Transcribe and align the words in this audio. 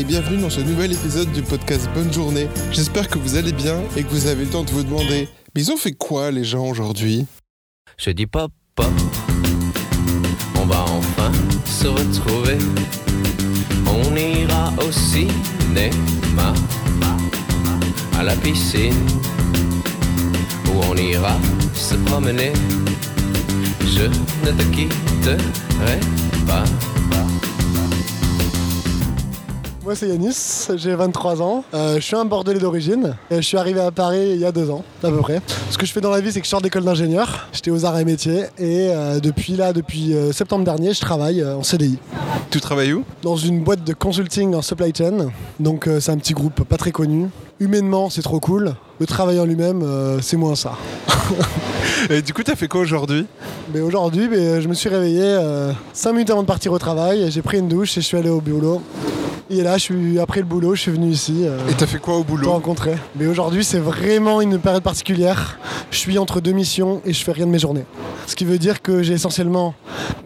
Et 0.00 0.04
bienvenue 0.04 0.40
dans 0.40 0.48
ce 0.48 0.62
nouvel 0.62 0.94
épisode 0.94 1.30
du 1.32 1.42
podcast 1.42 1.86
Bonne 1.92 2.10
journée. 2.10 2.48
J'espère 2.72 3.06
que 3.06 3.18
vous 3.18 3.36
allez 3.36 3.52
bien 3.52 3.82
et 3.98 4.02
que 4.02 4.08
vous 4.08 4.28
avez 4.28 4.46
le 4.46 4.50
temps 4.50 4.64
de 4.64 4.70
vous 4.70 4.82
demander 4.82 5.28
Mais 5.54 5.60
ils 5.60 5.70
ont 5.70 5.76
fait 5.76 5.92
quoi 5.92 6.30
les 6.30 6.42
gens 6.42 6.66
aujourd'hui? 6.66 7.26
Je 7.98 8.08
dis 8.08 8.26
pop, 8.26 8.50
pop. 8.74 8.86
On 10.58 10.64
va 10.64 10.86
enfin 10.88 11.30
se 11.66 11.86
retrouver. 11.86 12.56
On 13.86 14.16
ira 14.16 14.72
au 14.78 14.90
cinéma, 14.90 16.54
à 18.18 18.22
la 18.22 18.36
piscine, 18.36 19.06
où 20.68 20.80
on 20.90 20.96
ira 20.96 21.36
se 21.74 21.96
promener. 22.06 22.54
Je 23.82 24.04
ne 24.04 24.56
te 24.56 24.62
quitterai 24.72 26.00
pas. 26.46 26.64
Moi 29.82 29.94
c'est 29.94 30.08
Yanis, 30.08 30.68
j'ai 30.76 30.94
23 30.94 31.40
ans, 31.40 31.64
Euh, 31.72 31.94
je 31.96 32.00
suis 32.00 32.14
un 32.14 32.26
Bordelais 32.26 32.58
d'origine, 32.58 33.16
et 33.30 33.36
je 33.36 33.40
suis 33.40 33.56
arrivé 33.56 33.80
à 33.80 33.90
Paris 33.90 34.32
il 34.34 34.38
y 34.38 34.44
a 34.44 34.52
deux 34.52 34.68
ans 34.70 34.84
à 35.02 35.08
peu 35.08 35.16
près. 35.18 35.40
Ce 35.70 35.78
que 35.78 35.86
je 35.86 35.92
fais 35.92 36.02
dans 36.02 36.10
la 36.10 36.20
vie 36.20 36.30
c'est 36.30 36.40
que 36.40 36.44
je 36.44 36.50
sors 36.50 36.60
d'école 36.60 36.84
d'ingénieur, 36.84 37.48
j'étais 37.52 37.70
aux 37.70 37.86
arts 37.86 37.98
et 37.98 38.04
métiers 38.04 38.42
et 38.58 38.90
euh, 38.90 39.20
depuis 39.20 39.54
là, 39.54 39.72
depuis 39.72 40.12
euh, 40.14 40.32
septembre 40.32 40.66
dernier, 40.66 40.92
je 40.92 41.00
travaille 41.00 41.42
en 41.42 41.62
CDI 41.62 41.96
Tu 42.50 42.60
travailles 42.60 42.92
où? 42.92 43.04
Dans 43.22 43.36
une 43.36 43.64
boîte 43.64 43.82
de 43.82 43.94
consulting 43.94 44.54
en 44.54 44.60
supply 44.60 44.92
chain, 44.96 45.30
donc 45.58 45.88
c'est 45.98 46.10
un 46.12 46.18
petit 46.18 46.34
groupe 46.34 46.62
pas 46.64 46.76
très 46.76 46.90
connu. 46.92 47.28
Humainement 47.58 48.10
c'est 48.10 48.22
trop 48.22 48.38
cool, 48.38 48.74
le 48.98 49.06
travail 49.06 49.40
en 49.40 49.46
lui-même 49.46 49.82
c'est 50.20 50.36
moins 50.36 50.56
ça. 50.56 50.72
Et 52.10 52.22
du 52.22 52.32
coup, 52.32 52.42
t'as 52.42 52.56
fait 52.56 52.66
quoi 52.68 52.80
aujourd'hui? 52.80 53.26
Mais 53.72 53.80
aujourd'hui 53.80 54.28
ben, 54.28 54.60
je 54.60 54.68
me 54.68 54.74
suis 54.74 54.90
réveillé 54.90 55.38
5 55.94 56.12
minutes 56.12 56.30
avant 56.30 56.42
de 56.42 56.46
partir 56.46 56.70
au 56.72 56.78
travail, 56.78 57.30
j'ai 57.30 57.40
pris 57.42 57.58
une 57.58 57.68
douche 57.68 57.96
et 57.96 58.02
je 58.02 58.06
suis 58.06 58.16
allé 58.18 58.28
au 58.28 58.40
boulot. 58.42 58.82
Et 59.52 59.62
là 59.64 59.78
je 59.78 59.82
suis 59.82 60.20
après 60.20 60.38
le 60.40 60.46
boulot, 60.46 60.76
je 60.76 60.82
suis 60.82 60.90
venu 60.92 61.08
ici. 61.10 61.42
euh, 61.44 61.58
Et 61.68 61.74
t'as 61.74 61.86
fait 61.86 61.98
quoi 61.98 62.16
au 62.16 62.22
te 62.22 62.28
boulot 62.28 62.52
rencontrer. 62.52 62.94
Mais 63.16 63.26
aujourd'hui, 63.26 63.64
c'est 63.64 63.80
vraiment 63.80 64.40
une 64.40 64.60
période 64.60 64.84
particulière. 64.84 65.58
Je 65.90 65.98
suis 65.98 66.18
entre 66.18 66.40
deux 66.40 66.52
missions 66.52 67.02
et 67.04 67.12
je 67.12 67.24
fais 67.24 67.32
rien 67.32 67.46
de 67.46 67.50
mes 67.50 67.58
journées. 67.58 67.84
Ce 68.28 68.36
qui 68.36 68.44
veut 68.44 68.58
dire 68.58 68.80
que 68.80 69.02
j'ai 69.02 69.14
essentiellement 69.14 69.74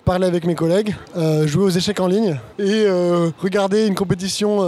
parlé 0.04 0.26
avec 0.26 0.44
mes 0.44 0.54
collègues, 0.54 0.94
euh, 1.16 1.46
joué 1.46 1.64
aux 1.64 1.70
échecs 1.70 2.00
en 2.00 2.06
ligne 2.06 2.38
et 2.58 2.84
euh, 2.86 3.30
regardé 3.42 3.86
une 3.86 3.94
compétition 3.94 4.60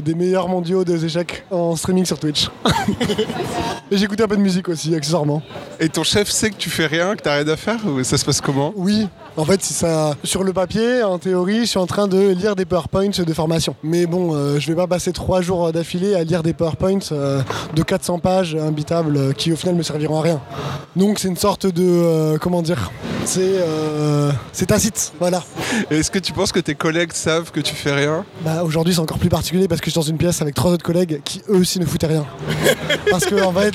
des 0.00 0.14
meilleurs 0.14 0.48
mondiaux 0.48 0.84
des 0.84 1.04
échecs 1.04 1.44
en 1.50 1.74
streaming 1.74 2.04
sur 2.04 2.20
Twitch. 2.20 2.48
et 3.90 3.96
j'écoutais 3.96 4.22
un 4.22 4.28
peu 4.28 4.36
de 4.36 4.42
musique 4.42 4.68
aussi, 4.68 4.94
accessoirement. 4.94 5.42
Et 5.80 5.88
ton 5.88 6.04
chef 6.04 6.30
sait 6.30 6.50
que 6.50 6.56
tu 6.56 6.70
fais 6.70 6.86
rien, 6.86 7.16
que 7.16 7.22
t'as 7.22 7.34
rien 7.34 7.48
à 7.48 7.56
faire 7.56 7.80
ou 7.84 8.02
ça 8.04 8.16
se 8.16 8.24
passe 8.24 8.40
comment? 8.40 8.72
Oui, 8.76 9.08
en 9.36 9.44
fait, 9.44 9.62
si 9.62 9.74
ça, 9.74 10.14
sur 10.22 10.44
le 10.44 10.52
papier, 10.52 11.02
en 11.02 11.18
théorie, 11.18 11.60
je 11.60 11.70
suis 11.70 11.78
en 11.78 11.86
train 11.86 12.06
de 12.06 12.28
lire 12.28 12.54
des 12.54 12.64
PowerPoints 12.64 13.10
de 13.24 13.32
formation. 13.32 13.74
Mais 13.82 14.06
bon, 14.06 14.34
euh, 14.34 14.58
je 14.60 14.68
vais 14.68 14.76
pas 14.76 14.86
passer 14.86 15.12
trois 15.12 15.40
jours 15.40 15.72
d'affilée 15.72 16.14
à 16.14 16.22
lire 16.22 16.42
des 16.42 16.52
PowerPoints 16.52 17.10
euh, 17.12 17.42
de 17.74 17.82
400 17.82 18.20
pages 18.20 18.54
imbitables 18.54 19.16
euh, 19.16 19.32
qui 19.32 19.52
au 19.52 19.56
final 19.56 19.74
me 19.74 19.82
serviront 19.82 20.18
à 20.18 20.22
rien. 20.22 20.40
Donc 20.96 21.18
c'est 21.18 21.28
une 21.28 21.36
sorte 21.36 21.66
de, 21.66 21.82
euh, 21.82 22.38
comment 22.38 22.62
dire, 22.62 22.92
c'est 23.24 23.40
euh, 23.42 24.30
c'est 24.52 24.66
tacite, 24.66 25.12
voilà. 25.18 25.42
Est-ce 25.90 26.10
que 26.10 26.18
tu 26.18 26.32
penses 26.32 26.52
que 26.52 26.60
tes 26.60 26.74
collègues 26.74 27.12
savent 27.12 27.50
que 27.50 27.60
tu 27.60 27.74
fais 27.74 27.92
rien? 27.92 28.24
Bah, 28.42 28.62
aujourd'hui 28.62 28.94
c'est 28.94 29.00
encore 29.00 29.18
plus 29.18 29.28
particulier 29.28 29.66
parce 29.66 29.80
que 29.80 29.86
je 29.86 29.90
suis 29.90 30.00
dans 30.00 30.06
une 30.06 30.18
pièce 30.18 30.42
avec 30.42 30.54
trois 30.54 30.70
autres 30.70 30.84
collègues 30.84 31.20
qui 31.24 31.42
eux 31.48 31.56
aussi 31.56 31.80
ne 31.80 31.86
foutaient 31.86 32.06
rien. 32.06 32.26
parce 33.10 33.24
que 33.24 33.42
en 33.42 33.52
fait, 33.52 33.74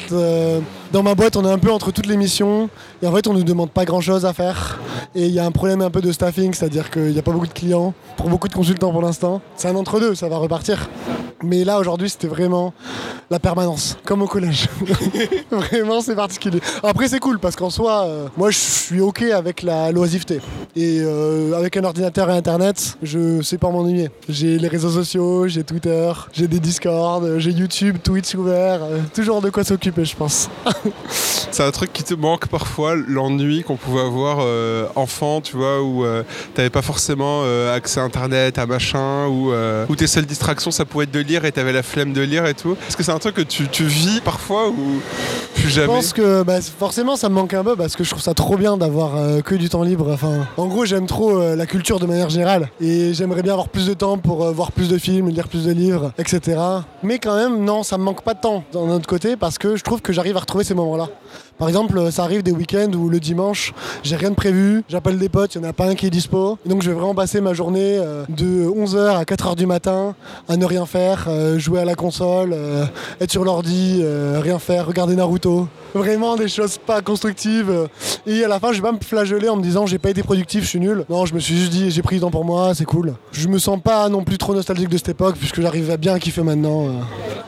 dans 0.92 1.04
ma 1.04 1.16
boîte 1.16 1.36
on 1.36 1.46
est 1.46 1.52
un 1.52 1.58
peu 1.58 1.72
entre 1.72 1.92
toutes 1.92 2.08
les 2.08 2.18
missions 2.18 2.70
et 3.02 3.08
en 3.08 3.14
fait 3.14 3.28
on 3.28 3.34
nous 3.34 3.44
demande 3.44 3.70
pas 3.72 3.86
grand 3.86 4.02
chose 4.02 4.26
à 4.26 4.34
faire. 4.34 4.80
Et 5.16 5.26
il 5.26 5.32
y 5.32 5.40
a 5.40 5.46
un 5.46 5.52
problème 5.52 5.82
un 5.82 5.90
peu 5.90 6.02
de 6.02 6.12
staffing, 6.12 6.54
c'est-à-dire 6.54 6.90
qu'il 6.92 7.12
n'y 7.12 7.20
a 7.20 7.22
pas 7.22 7.32
beaucoup 7.32 7.48
de 7.48 7.54
clients 7.54 7.94
pour 8.18 8.30
beaucoup 8.30 8.48
de 8.48 8.54
consultants 8.54 8.92
pour 8.92 9.02
l'instant. 9.02 9.42
C'est 9.56 9.68
un 9.68 9.76
entre-deux, 9.76 10.16
ça 10.16 10.30
va 10.30 10.38
repartir. 10.38 10.90
Mais 11.44 11.64
là 11.64 11.80
aujourd'hui 11.80 12.10
c'était 12.10 12.28
vraiment 12.28 12.74
la 13.30 13.40
permanence, 13.40 13.98
comme 14.04 14.22
au 14.22 14.28
collège. 14.28 14.68
vraiment 15.52 16.02
c'est 16.02 16.16
particulier. 16.16 16.60
Après 16.84 17.08
c'est 17.08 17.20
cool 17.20 17.40
parce 17.40 17.56
qu'en 17.56 17.70
soi, 17.70 18.06
euh, 18.06 18.28
moi 18.36 18.52
je 18.52 18.58
suis 18.58 19.02
ok 19.02 19.22
avec 19.22 19.64
la 19.64 19.92
l'oisiveté. 19.92 20.42
Et 20.76 21.00
euh, 21.02 21.58
avec 21.58 21.78
un 21.78 21.84
ordinateur 21.84 22.30
et 22.30 22.34
internet, 22.34 22.98
je 23.04 23.42
sais 23.42 23.58
pas 23.58 23.70
m'ennuyer. 23.70 24.10
J'ai 24.28 24.58
les 24.58 24.68
réseaux 24.68 24.90
sociaux, 24.90 25.48
j'ai 25.48 25.64
Twitter, 25.64 26.12
j'ai 26.34 26.48
des 26.48 26.60
Discord, 26.60 27.38
j'ai 27.38 27.52
YouTube, 27.52 27.98
Twitch 28.04 28.36
ouvert, 28.36 28.84
euh, 28.84 29.00
toujours 29.14 29.42
de 29.42 29.50
quoi 29.50 29.64
s'occuper 29.64 30.06
je 30.06 30.16
pense. 30.16 30.50
C'est 31.52 31.64
un 31.64 31.72
truc 31.72 31.92
qui 31.92 32.04
te 32.04 32.14
manque 32.14 32.48
parfois, 32.48 32.96
l'ennui 32.96 33.64
qu'on 33.64 33.76
pouvait 33.76 34.02
avoir 34.02 34.40
euh, 34.42 34.88
enfant, 34.96 35.42
tu 35.42 35.58
vois, 35.58 35.82
où 35.82 36.06
euh, 36.06 36.24
t'avais 36.54 36.70
pas 36.70 36.82
forcément 36.82 37.42
euh, 37.44 37.76
accès 37.76 38.00
à 38.00 38.04
internet, 38.04 38.58
à 38.58 38.66
machin, 38.66 39.28
ou 39.28 39.52
où 39.90 39.96
tes 39.96 40.08
seules 40.08 40.26
distractions 40.26 40.72
ça 40.72 40.86
pouvait 40.86 41.06
être 41.06 41.12
de 41.12 41.20
lire 41.20 41.46
et 41.46 41.52
t'avais 41.52 41.74
la 41.74 41.84
flemme 41.84 42.14
de 42.14 42.22
lire 42.22 42.46
et 42.46 42.54
tout. 42.54 42.78
Est-ce 42.88 42.98
que 42.98 43.04
c'est 43.04 43.12
un 43.12 43.20
truc 43.20 43.36
que 43.36 43.42
tu, 43.42 43.68
tu 43.68 43.86
vis 43.86 44.22
parfois 44.22 44.70
ou 44.70 45.02
plus 45.62 45.70
Je 45.70 45.82
pense 45.82 46.14
que 46.14 46.44
bah, 46.44 46.62
forcément 46.62 47.16
ça 47.16 47.30
me 47.30 47.36
manque 47.36 47.54
un 47.54 47.64
peu 47.64 47.76
parce 47.76 47.96
que 47.96 48.04
je 48.04 48.10
trouve 48.10 48.22
ça 48.22 48.34
trop 48.34 48.58
bien 48.58 48.78
d'avoir 48.78 49.16
euh, 49.16 49.42
que 49.42 49.56
du 49.56 49.70
temps 49.70 49.84
libre. 49.84 50.12
Enfin, 50.12 50.48
en 50.58 50.68
gros 50.68 50.86
j'aime 50.86 51.06
trop 51.06 51.40
euh, 51.40 51.56
la 51.56 51.66
culture 51.66 52.00
de 52.00 52.06
manière 52.06 52.30
générale 52.30 52.70
et 52.82 53.14
j'aimerais 53.14 53.42
bien 53.42 53.54
avoir 53.54 53.70
plus 53.70 53.88
de 53.88 53.94
temps 53.94 54.18
pour 54.18 54.44
euh, 54.44 54.52
voir 54.52 54.72
plus 54.72 54.90
de 54.90 54.98
films, 54.98 55.30
lire 55.30 55.48
plus 55.48 55.66
de 55.66 55.72
livres, 55.72 56.12
etc. 56.18 56.60
Mais 57.04 57.20
quand 57.20 57.36
même 57.36 57.64
non, 57.64 57.84
ça 57.84 57.98
me 57.98 58.04
manque 58.04 58.24
pas 58.24 58.34
de 58.34 58.42
temps 58.42 58.64
d'un 58.74 58.90
autre 58.90 59.08
côté 59.08 59.36
parce 59.36 59.58
que 59.58 59.76
je 59.76 59.84
trouve 59.84 60.02
que 60.02 60.14
j'arrive 60.14 60.38
à 60.38 60.42
retrouver 60.42 60.64
ces 60.64 60.74
moments-là. 60.74 61.10
Par 61.60 61.68
exemple, 61.68 61.98
euh, 61.98 62.10
ça 62.10 62.24
arrive 62.24 62.42
des 62.42 62.54
week-ends 62.54 62.92
où 62.94 63.10
le 63.10 63.20
dimanche, 63.20 63.74
j'ai 64.02 64.16
rien 64.16 64.30
de 64.30 64.36
prévu, 64.36 64.82
j'appelle 64.88 65.20
des 65.20 65.28
potes, 65.28 65.56
il 65.56 65.62
n'y 65.62 65.68
en 65.68 65.70
a 65.70 65.74
pas 65.74 65.88
un 65.88 65.96
qui 65.96 66.08
est 66.08 66.10
dispo. 66.10 66.58
Donc 66.66 66.82
je 66.84 66.90
vais 66.90 66.96
vraiment 66.96 67.14
passer 67.14 67.42
ma 67.42 67.54
journée 67.54 67.98
euh, 68.00 68.24
de 68.30 68.66
11h 68.66 69.18
à 69.18 69.24
4h 69.24 69.58
du 69.58 69.66
matin 69.66 70.16
à 70.48 70.56
ne 70.56 70.66
rien 70.66 70.86
faire, 70.86 71.26
euh, 71.28 71.60
jouer 71.60 71.82
à 71.82 71.86
la 71.86 71.96
console, 71.96 72.56
être 73.20 73.32
sur 73.32 73.44
l'ordi, 73.44 74.02
rien 74.42 74.58
faire, 74.58 74.88
regarder 74.88 75.18
Naruto. 75.18 75.68
Vraiment 75.94 76.38
des 76.38 76.48
choses 76.48 76.78
pas 76.78 77.02
constructives. 77.02 77.90
Et 78.26 78.44
à 78.44 78.48
la 78.48 78.60
fin, 78.60 78.72
je 78.72 78.78
vais 78.78 78.88
pas 78.88 78.92
me 78.92 79.00
flageller 79.00 79.50
en 79.50 79.58
me 79.58 79.64
disant 79.64 79.86
j'ai 79.86 79.98
pas 79.98 80.12
été 80.12 80.24
productif, 80.24 80.64
je 80.64 80.70
suis 80.70 80.80
nul. 80.80 81.04
Non, 81.10 81.26
je 81.26 81.34
me 81.34 81.40
suis 81.40 81.58
juste 81.58 81.72
dit 81.72 81.92
j'ai 81.92 82.02
pris 82.02 82.16
du 82.16 82.22
temps 82.22 82.32
pour 82.32 82.46
moi, 82.46 82.74
c'est 82.74 82.86
cool. 82.86 83.16
Je 83.34 83.48
me 83.50 83.60
sens 83.60 83.82
pas 83.82 84.08
non 84.08 84.24
plus 84.24 84.38
trop 84.38 84.54
nostalgique 84.54 84.90
de 84.90 84.98
cette 84.98 85.10
époque 85.10 85.36
puisque 85.38 85.60
j'arrive 85.60 85.92
à 85.92 85.98
bien 85.98 86.18
kiffer 86.20 86.44
maintenant. 86.44 86.88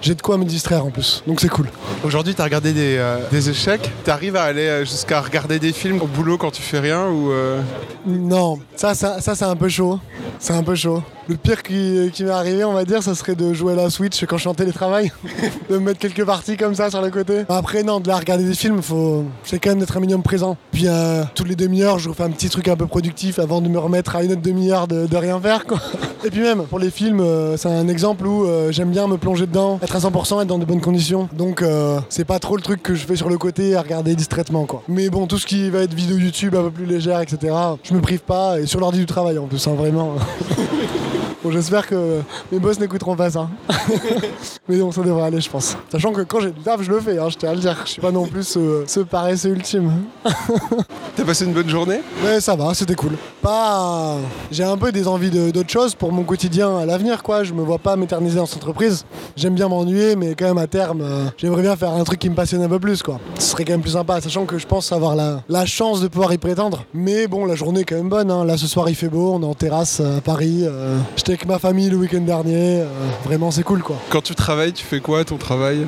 J'ai 0.01 0.15
de 0.15 0.21
quoi 0.21 0.37
me 0.37 0.45
distraire 0.45 0.83
en 0.83 0.89
plus, 0.89 1.23
donc 1.27 1.39
c'est 1.39 1.47
cool. 1.47 1.67
Aujourd'hui, 2.03 2.33
t'as 2.33 2.43
regardé 2.45 2.73
des, 2.73 2.97
euh, 2.97 3.19
des 3.31 3.51
échecs. 3.51 3.91
T'arrives 4.03 4.35
à 4.35 4.43
aller 4.43 4.67
euh, 4.67 4.79
jusqu'à 4.81 5.21
regarder 5.21 5.59
des 5.59 5.73
films 5.73 6.01
au 6.01 6.07
boulot 6.07 6.37
quand 6.37 6.51
tu 6.51 6.61
fais 6.61 6.79
rien 6.79 7.07
ou 7.07 7.31
euh, 7.31 7.61
Non, 8.05 8.59
ça, 8.75 8.95
ça, 8.95 9.21
ça 9.21 9.35
c'est 9.35 9.45
un 9.45 9.55
peu 9.55 9.69
chaud. 9.69 9.99
C'est 10.39 10.53
un 10.53 10.63
peu 10.63 10.73
chaud. 10.73 11.03
Le 11.27 11.35
pire 11.35 11.61
qui, 11.61 12.09
qui 12.11 12.23
m'est 12.23 12.31
arrivé, 12.31 12.63
on 12.63 12.73
va 12.73 12.83
dire, 12.83 13.03
ça 13.03 13.13
serait 13.13 13.35
de 13.35 13.53
jouer 13.53 13.73
à 13.73 13.75
la 13.75 13.89
Switch 13.91 14.25
quand 14.25 14.37
je 14.37 14.41
suis 14.41 14.49
en 14.49 14.55
télétravail. 14.55 15.11
de 15.69 15.77
me 15.77 15.85
mettre 15.85 15.99
quelques 15.99 16.25
parties 16.25 16.57
comme 16.57 16.73
ça 16.73 16.89
sur 16.89 17.01
le 17.01 17.11
côté. 17.11 17.43
Après, 17.47 17.83
non, 17.83 17.99
de 17.99 18.07
la 18.07 18.17
regarder 18.17 18.43
des 18.43 18.55
films, 18.55 18.81
faut... 18.81 19.23
c'est 19.43 19.59
quand 19.59 19.69
même 19.69 19.79
d'être 19.79 19.95
un 19.95 19.99
minimum 19.99 20.23
présent. 20.23 20.57
Puis, 20.71 20.87
euh, 20.87 21.23
toutes 21.35 21.47
les 21.47 21.55
demi-heures, 21.55 21.99
je 21.99 22.09
refais 22.09 22.23
un 22.23 22.31
petit 22.31 22.49
truc 22.49 22.67
un 22.67 22.75
peu 22.75 22.87
productif 22.87 23.37
avant 23.37 23.61
de 23.61 23.69
me 23.69 23.77
remettre 23.77 24.15
à 24.15 24.23
une 24.23 24.31
autre 24.31 24.41
demi-heure 24.41 24.87
de, 24.87 25.05
de 25.05 25.17
rien 25.17 25.39
faire, 25.39 25.65
quoi. 25.65 25.79
Et 26.23 26.29
puis 26.29 26.41
même, 26.41 26.63
pour 26.63 26.77
les 26.77 26.91
films, 26.91 27.19
euh, 27.19 27.57
c'est 27.57 27.69
un 27.69 27.87
exemple 27.87 28.27
où 28.27 28.45
euh, 28.45 28.71
j'aime 28.71 28.91
bien 28.91 29.07
me 29.07 29.17
plonger 29.17 29.47
dedans, 29.47 29.79
être 29.81 29.95
à 29.95 29.99
100%, 29.99 30.41
être 30.41 30.47
dans 30.47 30.59
de 30.59 30.65
bonnes 30.65 30.81
conditions. 30.81 31.27
Donc, 31.33 31.61
euh, 31.61 31.99
c'est 32.09 32.25
pas 32.25 32.37
trop 32.37 32.55
le 32.55 32.61
truc 32.61 32.83
que 32.83 32.93
je 32.93 33.05
fais 33.05 33.15
sur 33.15 33.27
le 33.27 33.37
côté 33.37 33.75
à 33.75 33.81
regarder 33.81 34.15
distraitement, 34.15 34.65
quoi. 34.65 34.83
Mais 34.87 35.09
bon, 35.09 35.25
tout 35.25 35.39
ce 35.39 35.47
qui 35.47 35.69
va 35.69 35.79
être 35.79 35.93
vidéo 35.93 36.17
YouTube 36.17 36.55
un 36.55 36.63
peu 36.63 36.71
plus 36.71 36.85
légère, 36.85 37.21
etc., 37.21 37.55
je 37.83 37.93
me 37.93 38.01
prive 38.01 38.21
pas. 38.21 38.59
Et 38.59 38.67
sur 38.67 38.79
l'ordi 38.79 38.99
du 38.99 39.07
travail, 39.07 39.39
en 39.39 39.47
plus, 39.47 39.65
hein, 39.67 39.73
vraiment. 39.73 40.13
Bon, 41.43 41.49
j'espère 41.51 41.87
que 41.87 42.19
mes 42.51 42.59
boss 42.59 42.79
n'écouteront 42.79 43.15
pas 43.15 43.31
ça. 43.31 43.49
Mais 44.69 44.77
bon, 44.77 44.91
ça 44.91 45.01
devrait 45.01 45.23
aller, 45.23 45.41
je 45.41 45.49
pense. 45.49 45.75
Sachant 45.91 46.11
que 46.11 46.21
quand 46.21 46.39
j'ai 46.39 46.51
du 46.51 46.61
taf, 46.61 46.81
je 46.83 46.89
le 46.91 46.99
fais, 46.99 47.17
hein, 47.17 47.29
je 47.29 47.37
tiens 47.37 47.49
à 47.49 47.53
le 47.55 47.59
dire. 47.59 47.75
Je 47.85 47.89
suis 47.91 48.01
pas 48.01 48.11
non 48.11 48.27
plus 48.27 48.43
ce, 48.43 48.83
ce 48.85 48.99
paresseux 48.99 49.49
ultime. 49.49 49.91
t'as 51.15 51.23
passé 51.25 51.45
une 51.45 51.53
bonne 51.53 51.67
journée? 51.69 52.01
Mais 52.23 52.39
ça 52.41 52.55
va, 52.55 52.73
c'était 52.75 52.93
cool. 52.95 53.13
Pas. 53.41 54.17
J'ai 54.51 54.63
un 54.63 54.77
peu 54.77 54.91
des 54.91 55.07
envies 55.07 55.31
de- 55.31 55.49
d'autres 55.51 55.69
choses 55.71 55.95
pour 55.95 56.11
mon 56.11 56.23
quotidien 56.23 56.77
à 56.77 56.85
l'avenir, 56.85 57.23
quoi. 57.23 57.43
Je 57.43 57.53
me 57.53 57.61
vois 57.63 57.79
pas 57.79 57.95
m'éterniser 57.95 58.35
dans 58.37 58.45
cette 58.45 58.57
entreprise. 58.57 59.05
J'aime 59.35 59.55
bien 59.55 59.67
m'ennuyer, 59.67 60.15
mais 60.15 60.35
quand 60.35 60.45
même 60.45 60.59
à 60.59 60.67
terme, 60.67 61.01
euh, 61.01 61.25
j'aimerais 61.37 61.63
bien 61.63 61.75
faire 61.75 61.91
un 61.91 62.03
truc 62.03 62.19
qui 62.19 62.29
me 62.29 62.35
passionne 62.35 62.61
un 62.61 62.69
peu 62.69 62.79
plus, 62.79 63.01
quoi. 63.01 63.19
Ce 63.39 63.47
serait 63.49 63.65
quand 63.65 63.73
même 63.73 63.81
plus 63.81 63.91
sympa, 63.93 64.21
sachant 64.21 64.45
que 64.45 64.59
je 64.59 64.67
pense 64.67 64.91
avoir 64.91 65.15
la, 65.15 65.41
la 65.49 65.65
chance 65.65 66.01
de 66.01 66.07
pouvoir 66.07 66.31
y 66.33 66.37
prétendre. 66.37 66.85
Mais 66.93 67.27
bon, 67.27 67.45
la 67.45 67.55
journée 67.55 67.81
est 67.81 67.85
quand 67.85 67.95
même 67.95 68.09
bonne. 68.09 68.29
hein. 68.29 68.45
Là, 68.45 68.57
ce 68.57 68.67
soir, 68.67 68.87
il 68.89 68.95
fait 68.95 69.09
beau, 69.09 69.33
on 69.33 69.41
est 69.41 69.45
en 69.45 69.55
terrasse 69.55 69.99
euh, 70.01 70.19
à 70.19 70.21
Paris. 70.21 70.65
euh, 70.65 70.99
avec 71.31 71.45
ma 71.45 71.59
famille 71.59 71.89
le 71.89 71.95
week-end 71.95 72.19
dernier. 72.19 72.81
euh, 72.81 72.87
vraiment, 73.23 73.51
c'est 73.51 73.63
cool, 73.63 73.81
quoi. 73.81 73.95
Quand 74.09 74.21
tu 74.21 74.35
travailles, 74.35 74.73
tu 74.73 74.83
fais 74.83 74.99
quoi 74.99 75.23
ton 75.23 75.37
travail? 75.37 75.87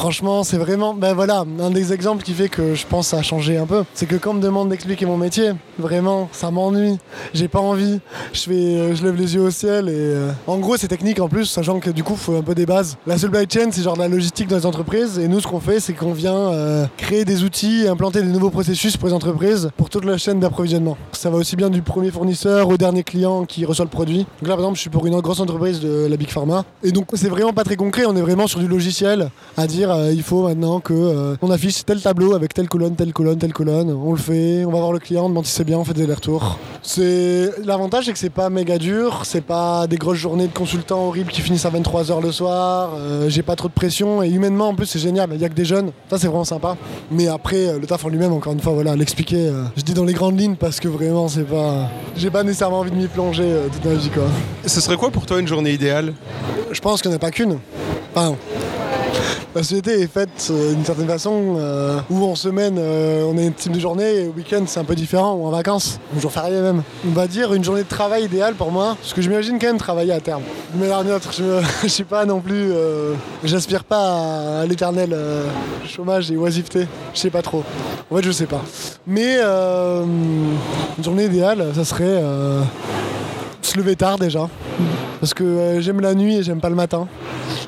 Franchement, 0.00 0.44
c'est 0.44 0.56
vraiment, 0.56 0.94
ben 0.94 1.12
voilà, 1.12 1.44
un 1.60 1.70
des 1.70 1.92
exemples 1.92 2.22
qui 2.22 2.32
fait 2.32 2.48
que 2.48 2.74
je 2.74 2.86
pense 2.86 3.12
a 3.12 3.20
changé 3.20 3.58
un 3.58 3.66
peu. 3.66 3.84
C'est 3.92 4.06
que 4.06 4.16
quand 4.16 4.30
on 4.30 4.34
me 4.34 4.40
demande 4.40 4.70
d'expliquer 4.70 5.04
mon 5.04 5.18
métier, 5.18 5.50
vraiment, 5.78 6.30
ça 6.32 6.50
m'ennuie. 6.50 6.96
J'ai 7.34 7.48
pas 7.48 7.58
envie. 7.58 8.00
Je 8.32 8.40
fais, 8.40 8.52
euh, 8.52 8.94
je 8.94 9.04
lève 9.04 9.14
les 9.14 9.34
yeux 9.34 9.42
au 9.42 9.50
ciel 9.50 9.90
et 9.90 9.92
euh, 9.94 10.30
en 10.46 10.56
gros, 10.56 10.78
c'est 10.78 10.88
technique 10.88 11.20
en 11.20 11.28
plus, 11.28 11.44
sachant 11.44 11.80
que 11.80 11.90
du 11.90 12.02
coup, 12.02 12.16
faut 12.16 12.34
un 12.34 12.40
peu 12.40 12.54
des 12.54 12.64
bases. 12.64 12.96
La 13.06 13.18
supply 13.18 13.44
chain, 13.46 13.68
c'est 13.72 13.82
genre 13.82 13.94
de 13.94 14.00
la 14.00 14.08
logistique 14.08 14.48
dans 14.48 14.56
les 14.56 14.64
entreprises 14.64 15.18
et 15.18 15.28
nous, 15.28 15.38
ce 15.38 15.46
qu'on 15.46 15.60
fait, 15.60 15.80
c'est 15.80 15.92
qu'on 15.92 16.14
vient 16.14 16.34
euh, 16.34 16.86
créer 16.96 17.26
des 17.26 17.44
outils, 17.44 17.86
implanter 17.86 18.22
des 18.22 18.28
nouveaux 18.28 18.48
processus 18.48 18.96
pour 18.96 19.08
les 19.08 19.14
entreprises 19.14 19.70
pour 19.76 19.90
toute 19.90 20.06
la 20.06 20.16
chaîne 20.16 20.40
d'approvisionnement. 20.40 20.96
Ça 21.12 21.28
va 21.28 21.36
aussi 21.36 21.56
bien 21.56 21.68
du 21.68 21.82
premier 21.82 22.10
fournisseur 22.10 22.68
au 22.68 22.78
dernier 22.78 23.04
client 23.04 23.44
qui 23.44 23.66
reçoit 23.66 23.84
le 23.84 23.90
produit. 23.90 24.20
Donc 24.40 24.48
là, 24.48 24.54
par 24.54 24.60
exemple, 24.60 24.76
je 24.76 24.80
suis 24.80 24.88
pour 24.88 25.06
une 25.06 25.20
grosse 25.20 25.40
entreprise 25.40 25.78
de 25.80 26.06
la 26.08 26.16
Big 26.16 26.30
Pharma 26.30 26.64
et 26.82 26.90
donc 26.90 27.08
c'est 27.12 27.28
vraiment 27.28 27.52
pas 27.52 27.64
très 27.64 27.76
concret. 27.76 28.04
On 28.06 28.16
est 28.16 28.22
vraiment 28.22 28.46
sur 28.46 28.60
du 28.60 28.66
logiciel 28.66 29.28
à 29.58 29.66
dire 29.66 29.89
euh, 29.96 30.12
il 30.12 30.22
faut 30.22 30.42
maintenant 30.46 30.80
que 30.80 30.92
euh, 30.94 31.36
on 31.42 31.50
affiche 31.50 31.84
tel 31.84 32.00
tableau 32.00 32.34
avec 32.34 32.54
telle 32.54 32.68
colonne, 32.68 32.94
telle 32.96 33.12
colonne, 33.12 33.38
telle 33.38 33.52
colonne. 33.52 33.90
On 33.92 34.12
le 34.12 34.18
fait, 34.18 34.64
on 34.64 34.70
va 34.70 34.78
voir 34.78 34.92
le 34.92 34.98
client, 34.98 35.26
on 35.26 35.28
demande 35.28 35.46
si 35.46 35.52
c'est 35.52 35.64
bien, 35.64 35.78
on 35.78 35.84
fait 35.84 35.92
des 35.94 36.04
allers-retours. 36.04 36.58
C'est 36.82 37.50
l'avantage, 37.64 38.06
c'est 38.06 38.12
que 38.12 38.18
c'est 38.18 38.30
pas 38.30 38.48
méga 38.50 38.78
dur, 38.78 39.22
c'est 39.24 39.40
pas 39.44 39.86
des 39.86 39.96
grosses 39.96 40.18
journées 40.18 40.46
de 40.48 40.52
consultants 40.52 41.06
horribles 41.06 41.30
qui 41.30 41.40
finissent 41.40 41.66
à 41.66 41.70
23h 41.70 42.22
le 42.22 42.32
soir. 42.32 42.90
euh, 42.96 43.28
J'ai 43.28 43.42
pas 43.42 43.56
trop 43.56 43.68
de 43.68 43.72
pression 43.74 44.22
et 44.22 44.28
humainement 44.28 44.68
en 44.68 44.74
plus 44.74 44.86
c'est 44.86 44.98
génial. 44.98 45.30
Il 45.34 45.40
y 45.40 45.44
a 45.44 45.48
que 45.48 45.54
des 45.54 45.64
jeunes, 45.64 45.90
ça 46.08 46.18
c'est 46.18 46.26
vraiment 46.26 46.44
sympa. 46.44 46.76
Mais 47.10 47.28
après 47.28 47.78
le 47.78 47.86
taf 47.86 48.04
en 48.04 48.08
lui-même, 48.08 48.32
encore 48.32 48.52
une 48.52 48.60
fois, 48.60 48.72
voilà, 48.72 48.96
l'expliquer. 48.96 49.50
je 49.76 49.82
dis 49.82 49.94
dans 49.94 50.04
les 50.04 50.14
grandes 50.14 50.38
lignes 50.40 50.56
parce 50.56 50.80
que 50.80 50.88
vraiment 50.88 51.28
c'est 51.28 51.44
pas, 51.44 51.88
j'ai 52.16 52.30
pas 52.30 52.42
nécessairement 52.42 52.80
envie 52.80 52.90
de 52.90 52.96
m'y 52.96 53.06
plonger 53.08 53.46
toute 53.72 53.84
ma 53.84 53.94
vie 53.94 54.08
quoi. 54.10 54.24
Ce 54.66 54.80
serait 54.80 54.96
quoi 54.96 55.10
pour 55.10 55.26
toi 55.26 55.38
une 55.40 55.48
journée 55.48 55.72
idéale? 55.72 56.12
Je 56.72 56.80
pense 56.80 57.02
qu'il 57.02 57.10
n'y 57.10 57.14
en 57.14 57.18
a 57.18 57.20
pas 57.20 57.30
qu'une. 57.30 57.58
Enfin, 58.14 58.36
la 59.54 59.62
société 59.62 60.00
est 60.00 60.06
faite 60.06 60.48
euh, 60.50 60.74
d'une 60.74 60.84
certaine 60.84 61.08
façon 61.08 61.56
euh, 61.58 61.98
où 62.08 62.24
en 62.24 62.36
semaine 62.36 62.76
euh, 62.78 63.24
on 63.24 63.36
a 63.36 63.42
une 63.42 63.52
type 63.52 63.72
de 63.72 63.80
journée 63.80 64.20
et 64.20 64.28
au 64.28 64.32
week-end 64.32 64.62
c'est 64.66 64.78
un 64.78 64.84
peu 64.84 64.94
différent 64.94 65.34
ou 65.34 65.46
en 65.46 65.50
vacances, 65.50 65.98
ou 66.14 66.20
jour 66.20 66.30
férié 66.30 66.60
même. 66.60 66.82
On 67.06 67.10
va 67.10 67.26
dire 67.26 67.52
une 67.52 67.64
journée 67.64 67.82
de 67.82 67.88
travail 67.88 68.24
idéale 68.24 68.54
pour 68.54 68.70
moi, 68.70 68.96
parce 69.00 69.12
que 69.12 69.20
j'imagine 69.20 69.58
quand 69.58 69.66
même 69.66 69.78
travailler 69.78 70.12
à 70.12 70.20
terme. 70.20 70.42
Mais 70.74 70.88
autre, 71.12 71.32
je, 71.32 71.60
je 71.82 71.88
suis 71.88 72.04
pas 72.04 72.24
non 72.24 72.40
plus, 72.40 72.72
j'aspire 73.42 73.82
pas 73.82 74.60
à, 74.60 74.66
l'éternel 74.66 75.16
chômage 75.88 76.30
et 76.30 76.36
oisiveté. 76.36 76.86
Je 77.14 77.18
sais 77.18 77.30
pas 77.30 77.42
trop. 77.42 77.64
En 78.10 78.16
fait, 78.16 78.22
je 78.22 78.30
sais 78.30 78.46
pas. 78.46 78.62
Mais 79.06 79.40
une 79.40 80.58
journée 81.02 81.24
idéale, 81.24 81.72
ça 81.74 81.84
serait 81.84 82.22
se 83.62 83.76
lever 83.76 83.96
tard 83.96 84.18
déjà. 84.18 84.48
Parce 85.20 85.34
que 85.34 85.78
j'aime 85.80 86.00
la 86.00 86.14
nuit 86.14 86.36
et 86.36 86.42
j'aime 86.42 86.60
pas 86.60 86.70
le 86.70 86.76
matin. 86.76 87.08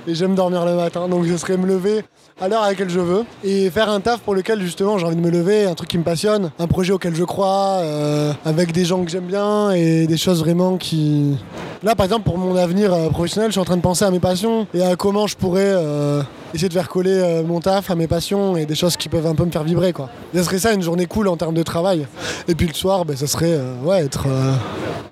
Et 0.06 0.14
j'aime 0.14 0.34
dormir 0.34 0.64
le 0.64 0.74
matin. 0.74 1.08
Donc 1.08 1.26
ce 1.26 1.36
serait 1.36 1.56
me 1.56 1.66
lever 1.66 2.02
à 2.40 2.48
l'heure 2.48 2.62
à 2.62 2.70
laquelle 2.70 2.90
je 2.90 3.00
veux. 3.00 3.24
Et 3.44 3.70
faire 3.70 3.88
un 3.88 4.00
taf 4.00 4.20
pour 4.20 4.34
lequel 4.34 4.60
justement 4.60 4.98
j'ai 4.98 5.06
envie 5.06 5.16
de 5.16 5.20
me 5.20 5.30
lever, 5.30 5.66
un 5.66 5.74
truc 5.74 5.88
qui 5.88 5.98
me 5.98 6.02
passionne, 6.02 6.50
un 6.58 6.66
projet 6.66 6.92
auquel 6.92 7.14
je 7.14 7.24
crois, 7.24 7.78
euh, 7.82 8.32
avec 8.44 8.72
des 8.72 8.84
gens 8.84 9.04
que 9.04 9.10
j'aime 9.10 9.26
bien 9.26 9.70
et 9.70 10.06
des 10.06 10.16
choses 10.16 10.40
vraiment 10.40 10.76
qui. 10.76 11.36
Là 11.84 11.96
par 11.96 12.04
exemple 12.04 12.22
pour 12.22 12.38
mon 12.38 12.54
avenir 12.54 12.94
euh, 12.94 13.08
professionnel, 13.08 13.48
je 13.48 13.52
suis 13.52 13.60
en 13.60 13.64
train 13.64 13.76
de 13.76 13.82
penser 13.82 14.04
à 14.04 14.10
mes 14.12 14.20
passions 14.20 14.68
et 14.72 14.84
à 14.84 14.94
comment 14.94 15.26
je 15.26 15.36
pourrais 15.36 15.64
euh, 15.66 16.22
essayer 16.54 16.68
de 16.68 16.74
faire 16.74 16.88
coller 16.88 17.10
euh, 17.10 17.42
mon 17.42 17.58
taf 17.58 17.90
à 17.90 17.96
mes 17.96 18.06
passions 18.06 18.56
et 18.56 18.66
des 18.66 18.76
choses 18.76 18.96
qui 18.96 19.08
peuvent 19.08 19.26
un 19.26 19.34
peu 19.34 19.44
me 19.44 19.50
faire 19.50 19.64
vibrer 19.64 19.92
quoi. 19.92 20.08
Ça 20.32 20.44
serait 20.44 20.60
ça 20.60 20.72
une 20.74 20.82
journée 20.82 21.06
cool 21.06 21.26
en 21.26 21.36
termes 21.36 21.54
de 21.54 21.62
travail. 21.64 22.06
Et 22.46 22.54
puis 22.54 22.68
le 22.68 22.74
soir, 22.74 23.04
ben, 23.04 23.16
ça 23.16 23.26
serait 23.26 23.58
ouais, 23.82 24.04
être. 24.04 24.28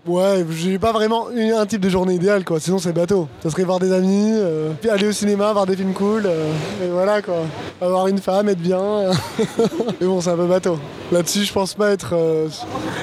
Ouais, 0.07 0.47
j'ai 0.51 0.79
pas 0.79 0.93
vraiment 0.93 1.27
un 1.29 1.67
type 1.67 1.81
de 1.81 1.89
journée 1.89 2.15
idéale 2.15 2.45
quoi, 2.45 2.61
sinon 2.61 2.79
c'est 2.79 2.93
bateau. 2.93 3.27
Ça 3.43 3.51
serait 3.51 3.65
voir 3.65 3.81
des 3.81 3.93
amis, 3.93 4.33
puis 4.81 4.91
aller 4.91 5.09
au 5.09 5.13
cinéma, 5.13 5.53
voir 5.53 5.67
des 5.67 5.77
films 5.77 5.93
cool, 5.93 6.27
et 6.27 6.89
voilà 6.89 7.21
quoi. 7.21 7.43
Avoir 7.81 8.07
une 8.07 8.19
femme, 8.19 8.49
être 8.49 8.61
bien. 8.61 8.81
Mais 10.01 10.07
bon, 10.07 10.21
c'est 10.21 10.31
un 10.31 10.37
peu 10.37 10.47
bateau. 10.47 10.79
Là-dessus, 11.13 11.45
je 11.45 11.53
pense 11.53 11.75
pas 11.75 11.91
être, 11.91 12.15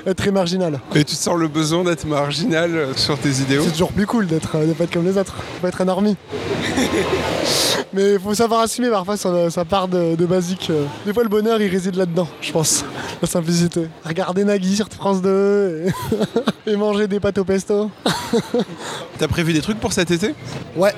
être 0.05 0.17
très 0.17 0.31
marginal. 0.31 0.79
Et 0.95 1.03
tu 1.03 1.15
sens 1.15 1.37
le 1.37 1.47
besoin 1.47 1.83
d'être 1.83 2.05
marginal 2.05 2.87
sur 2.95 3.17
tes 3.17 3.41
C'est 3.63 3.71
toujours 3.71 3.91
plus 3.91 4.05
cool 4.05 4.27
d'être, 4.27 4.55
euh, 4.55 4.67
de 4.67 4.73
pas 4.73 4.83
être 4.85 4.91
comme 4.93 5.05
les 5.05 5.17
autres, 5.17 5.33
faut 5.35 5.61
pas 5.61 5.67
être 5.69 5.81
un 5.81 5.85
normie. 5.85 6.15
Mais 7.93 8.13
il 8.13 8.19
faut 8.19 8.33
savoir 8.33 8.61
assumer, 8.61 8.89
parfois 8.89 9.17
ça, 9.17 9.49
ça 9.49 9.65
part 9.65 9.87
de, 9.87 10.15
de 10.15 10.25
basique. 10.25 10.67
euh. 10.69 10.83
Des 11.05 11.13
fois, 11.13 11.23
le 11.23 11.29
bonheur 11.29 11.61
il 11.61 11.69
réside 11.69 11.95
là-dedans, 11.95 12.27
je 12.41 12.51
pense. 12.51 12.83
La 13.21 13.27
simplicité. 13.27 13.87
Regarder 14.05 14.43
Nagui 14.43 14.75
sur 14.75 14.87
France 14.89 15.21
2 15.21 15.85
et, 16.67 16.71
et 16.71 16.75
manger 16.75 17.07
des 17.07 17.19
pâtes 17.19 17.37
au 17.39 17.43
pesto. 17.43 17.89
T'as 19.17 19.27
prévu 19.27 19.53
des 19.53 19.61
trucs 19.61 19.79
pour 19.79 19.93
cet 19.93 20.11
été? 20.11 20.35
Ouais, 20.75 20.93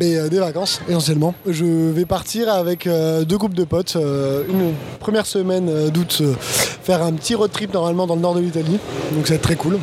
mais 0.00 0.16
euh, 0.16 0.28
des 0.28 0.38
vacances 0.40 0.80
essentiellement. 0.88 1.34
Je 1.46 1.64
vais 1.90 2.06
partir 2.06 2.48
avec 2.48 2.86
euh, 2.86 3.24
deux 3.24 3.38
groupes 3.38 3.54
de 3.54 3.64
potes, 3.64 3.94
euh, 3.96 4.42
une 4.48 4.72
première 4.98 5.26
semaine 5.26 5.68
euh, 5.68 5.90
d'août, 5.90 6.18
euh, 6.22 6.34
faire 6.40 7.02
un 7.02 7.12
petit 7.12 7.34
road 7.36 7.52
trip 7.52 7.72
normalement 7.72 8.06
dans 8.06 8.16
le 8.16 8.20
nord 8.22 8.34
de 8.34 8.40
l'Italie. 8.40 8.78
Donc 9.12 9.26
ça 9.26 9.34
va 9.34 9.36
être 9.36 9.42
très 9.42 9.56
cool. 9.56 9.78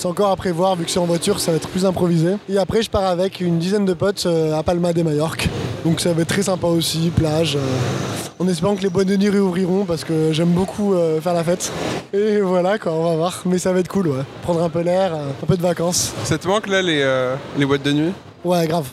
C'est 0.00 0.08
encore 0.08 0.30
à 0.30 0.36
prévoir, 0.36 0.76
vu 0.76 0.86
que 0.86 0.90
c'est 0.90 0.98
en 0.98 1.04
voiture, 1.04 1.38
ça 1.40 1.50
va 1.50 1.58
être 1.58 1.68
plus 1.68 1.84
improvisé. 1.84 2.36
Et 2.48 2.56
après, 2.56 2.80
je 2.80 2.88
pars 2.88 3.04
avec 3.04 3.42
une 3.42 3.58
dizaine 3.58 3.84
de 3.84 3.92
potes 3.92 4.24
euh, 4.24 4.58
à 4.58 4.62
Palma 4.62 4.94
de 4.94 5.02
Majorque. 5.02 5.46
Donc 5.84 6.00
ça 6.00 6.14
va 6.14 6.22
être 6.22 6.28
très 6.28 6.40
sympa 6.42 6.68
aussi, 6.68 7.12
plage. 7.14 7.56
euh, 7.56 7.60
en 8.38 8.48
espérant 8.48 8.76
que 8.76 8.80
les 8.80 8.88
boîtes 8.88 9.08
de 9.08 9.16
nuit 9.18 9.28
réouvriront 9.28 9.84
parce 9.84 10.04
que 10.04 10.32
j'aime 10.32 10.52
beaucoup 10.52 10.94
euh, 10.94 11.20
faire 11.20 11.34
la 11.34 11.44
fête. 11.44 11.70
Et 12.14 12.40
voilà 12.40 12.78
quoi, 12.78 12.92
on 12.92 13.10
va 13.10 13.16
voir. 13.16 13.42
Mais 13.44 13.58
ça 13.58 13.74
va 13.74 13.80
être 13.80 13.88
cool, 13.88 14.08
ouais. 14.08 14.22
Prendre 14.42 14.62
un 14.62 14.70
peu 14.70 14.80
l'air, 14.80 15.12
un 15.14 15.46
peu 15.46 15.58
de 15.58 15.62
vacances. 15.62 16.14
Ça 16.24 16.38
te 16.38 16.48
manque 16.48 16.66
là 16.68 16.80
les, 16.80 17.02
euh, 17.02 17.34
les 17.58 17.66
boîtes 17.66 17.82
de 17.82 17.92
nuit? 17.92 18.12
Ouais, 18.42 18.66
grave. 18.66 18.86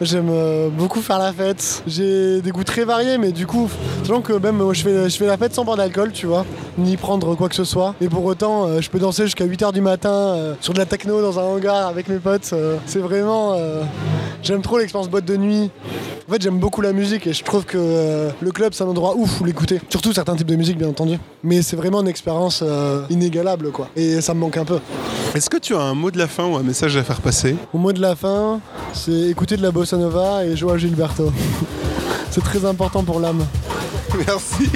J'aime 0.00 0.28
euh, 0.30 0.68
beaucoup 0.68 1.00
faire 1.00 1.18
la 1.18 1.32
fête. 1.32 1.82
J'ai 1.86 2.40
des 2.40 2.50
goûts 2.50 2.62
très 2.62 2.84
variés, 2.84 3.18
mais 3.18 3.32
du 3.32 3.46
coup, 3.46 3.68
sachant 4.02 4.20
que 4.20 4.32
même 4.32 4.62
je 4.72 4.82
fais, 4.82 5.10
je 5.10 5.16
fais 5.16 5.26
la 5.26 5.36
fête 5.36 5.54
sans 5.54 5.64
boire 5.64 5.76
d'alcool, 5.76 6.12
tu 6.12 6.26
vois, 6.26 6.46
ni 6.78 6.96
prendre 6.96 7.34
quoi 7.34 7.48
que 7.48 7.56
ce 7.56 7.64
soit. 7.64 7.96
Et 8.00 8.08
pour 8.08 8.24
autant, 8.24 8.66
euh, 8.66 8.80
je 8.80 8.90
peux 8.90 9.00
danser 9.00 9.24
jusqu'à 9.24 9.44
8h 9.44 9.72
du 9.72 9.80
matin 9.80 10.10
euh, 10.10 10.54
sur 10.60 10.72
de 10.72 10.78
la 10.78 10.86
techno 10.86 11.20
dans 11.20 11.40
un 11.40 11.42
hangar 11.42 11.88
avec 11.88 12.08
mes 12.08 12.18
potes. 12.18 12.54
c'est 12.86 13.00
vraiment. 13.00 13.56
j'aime 14.42 14.62
trop 14.62 14.78
l'expérience 14.78 15.10
boîte 15.10 15.24
de 15.24 15.36
nuit. 15.36 15.70
En 16.28 16.32
fait, 16.32 16.42
j'aime 16.42 16.58
beaucoup 16.58 16.82
la 16.82 16.92
musique 16.92 17.26
et 17.26 17.32
je 17.32 17.42
trouve 17.42 17.64
que 17.64 17.78
euh, 17.80 18.30
le 18.42 18.50
club, 18.50 18.74
c'est 18.74 18.84
un 18.84 18.88
endroit 18.88 19.16
ouf 19.16 19.40
où 19.40 19.46
l'écouter. 19.46 19.80
Surtout 19.88 20.12
certains 20.12 20.36
types 20.36 20.46
de 20.46 20.56
musique, 20.56 20.76
bien 20.76 20.88
entendu. 20.88 21.18
Mais 21.42 21.62
c'est 21.62 21.74
vraiment 21.74 22.02
une 22.02 22.08
expérience 22.08 22.62
euh, 22.62 23.00
inégalable, 23.08 23.70
quoi. 23.70 23.88
Et 23.96 24.20
ça 24.20 24.34
me 24.34 24.40
manque 24.40 24.58
un 24.58 24.66
peu. 24.66 24.78
Est-ce 25.34 25.48
que 25.48 25.56
tu 25.56 25.74
as 25.74 25.80
un 25.80 25.94
mot 25.94 26.10
de 26.10 26.18
la 26.18 26.26
fin 26.26 26.44
ou 26.44 26.56
un 26.56 26.62
message 26.62 26.98
à 26.98 27.02
faire 27.02 27.22
passer? 27.22 27.56
Au 27.72 27.78
mot 27.78 27.94
de 27.94 28.02
la 28.02 28.14
fin, 28.14 28.60
c'est 28.92 29.30
écouter 29.30 29.56
de 29.56 29.62
la 29.62 29.70
bossa 29.70 29.96
nova 29.96 30.44
et 30.44 30.54
jouer 30.54 30.74
à 30.74 30.76
Gilberto. 30.76 31.32
c'est 32.30 32.44
très 32.44 32.62
important 32.66 33.02
pour 33.04 33.20
l'âme. 33.20 33.46
Merci 34.26 34.68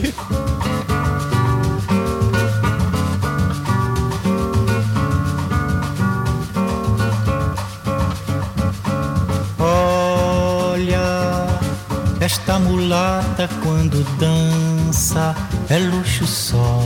esta 12.52 12.58
mulata 12.58 13.48
quando 13.62 14.04
dança 14.18 15.34
é 15.70 15.78
luxo 15.78 16.26
só. 16.26 16.82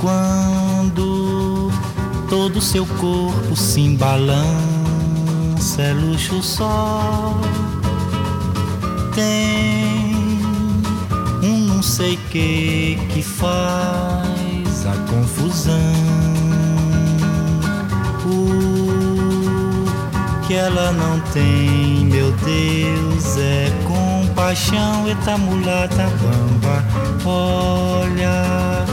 Quando 0.00 1.72
todo 2.28 2.60
seu 2.60 2.86
corpo 2.86 3.56
se 3.56 3.80
embalança 3.80 4.46
é 5.82 5.92
luxo 5.92 6.40
só. 6.40 7.36
Tem 9.12 10.14
um 11.42 11.58
não 11.66 11.82
sei 11.82 12.16
que 12.30 12.96
que 13.12 13.22
faz 13.22 14.86
a 14.86 14.96
confusão. 15.10 16.41
Que 20.46 20.54
ela 20.54 20.92
não 20.92 21.20
tem, 21.32 22.04
meu 22.06 22.32
Deus, 22.32 23.36
é 23.36 23.70
compaixão. 23.86 25.06
Eita 25.06 25.38
mulata 25.38 26.08
bamba, 26.20 26.84
olha, 27.24 28.84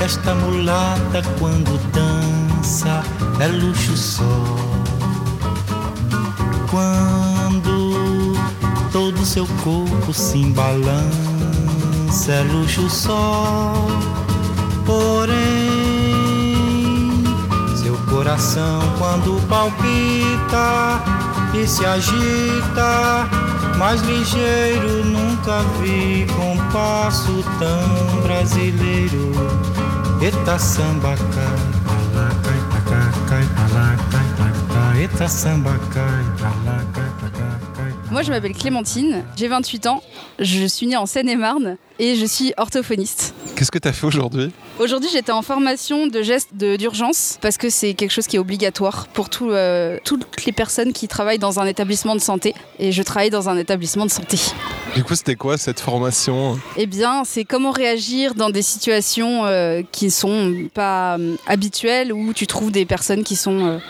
esta 0.00 0.34
mulata 0.34 1.22
quando 1.38 1.78
dança 1.92 3.02
é 3.40 3.46
luxo 3.48 3.96
só. 3.96 4.24
Quando 6.70 8.34
todo 8.92 9.24
seu 9.24 9.46
corpo 9.62 10.12
se 10.12 10.38
embalança, 10.38 11.02
é 12.32 12.42
luxo 12.42 12.88
só. 12.88 13.74
Porém, 14.84 15.55
coração 18.26 18.80
quando 18.98 19.40
palpita 19.46 21.00
e 21.54 21.64
se 21.64 21.86
agita, 21.86 23.28
mais 23.78 24.02
ligeiro 24.02 25.04
nunca 25.04 25.62
vi 25.80 26.26
compasso 26.34 27.44
tão 27.60 28.22
brasileiro. 28.22 29.30
Eita 30.20 30.58
samba 30.58 31.14
cai, 31.16 31.44
pra 31.84 32.20
lá, 32.20 32.28
cai, 32.42 32.58
pra 32.68 32.80
cá, 32.80 33.12
cai, 33.28 33.46
pra 33.46 33.78
lá, 33.78 33.96
cai, 34.10 34.26
pra 34.34 34.74
cá. 34.74 34.98
Eita 34.98 35.28
samba 35.28 35.78
cai, 35.94 36.24
pra 36.36 36.48
lá, 36.64 36.84
cai, 36.92 37.10
pra 37.20 37.28
cá. 37.30 37.46
Moi, 38.10 38.24
je 38.24 38.30
m'appelle 38.32 38.54
Clémentine, 38.54 39.24
j'ai 39.36 39.46
28 39.46 39.86
ans, 39.86 40.02
je 40.40 40.66
suis 40.66 40.86
née 40.88 40.96
en 40.96 41.06
Seine-et-Marne 41.06 41.76
et 42.00 42.16
je 42.16 42.26
suis 42.26 42.52
orthophoniste. 42.56 43.34
Qu'est-ce 43.56 43.70
que 43.70 43.78
tu 43.78 43.88
as 43.88 43.92
fait 43.94 44.06
aujourd'hui 44.06 44.50
Aujourd'hui, 44.78 45.08
j'étais 45.10 45.32
en 45.32 45.40
formation 45.40 46.06
de 46.06 46.20
gestes 46.20 46.54
d'urgence 46.54 47.38
parce 47.40 47.56
que 47.56 47.70
c'est 47.70 47.94
quelque 47.94 48.10
chose 48.10 48.26
qui 48.26 48.36
est 48.36 48.38
obligatoire 48.38 49.06
pour 49.08 49.30
tout, 49.30 49.50
euh, 49.50 49.96
toutes 50.04 50.44
les 50.44 50.52
personnes 50.52 50.92
qui 50.92 51.08
travaillent 51.08 51.38
dans 51.38 51.58
un 51.58 51.64
établissement 51.64 52.14
de 52.14 52.20
santé. 52.20 52.54
Et 52.78 52.92
je 52.92 53.02
travaille 53.02 53.30
dans 53.30 53.48
un 53.48 53.56
établissement 53.56 54.04
de 54.04 54.10
santé. 54.10 54.38
Du 54.94 55.04
coup, 55.04 55.14
c'était 55.14 55.36
quoi 55.36 55.56
cette 55.56 55.80
formation 55.80 56.58
Eh 56.76 56.84
bien, 56.84 57.24
c'est 57.24 57.44
comment 57.44 57.70
réagir 57.70 58.34
dans 58.34 58.50
des 58.50 58.60
situations 58.60 59.46
euh, 59.46 59.80
qui 59.90 60.10
sont 60.10 60.52
pas 60.74 61.16
euh, 61.16 61.36
habituelles 61.46 62.12
où 62.12 62.34
tu 62.34 62.46
trouves 62.46 62.70
des 62.70 62.84
personnes 62.84 63.24
qui 63.24 63.36
sont 63.36 63.80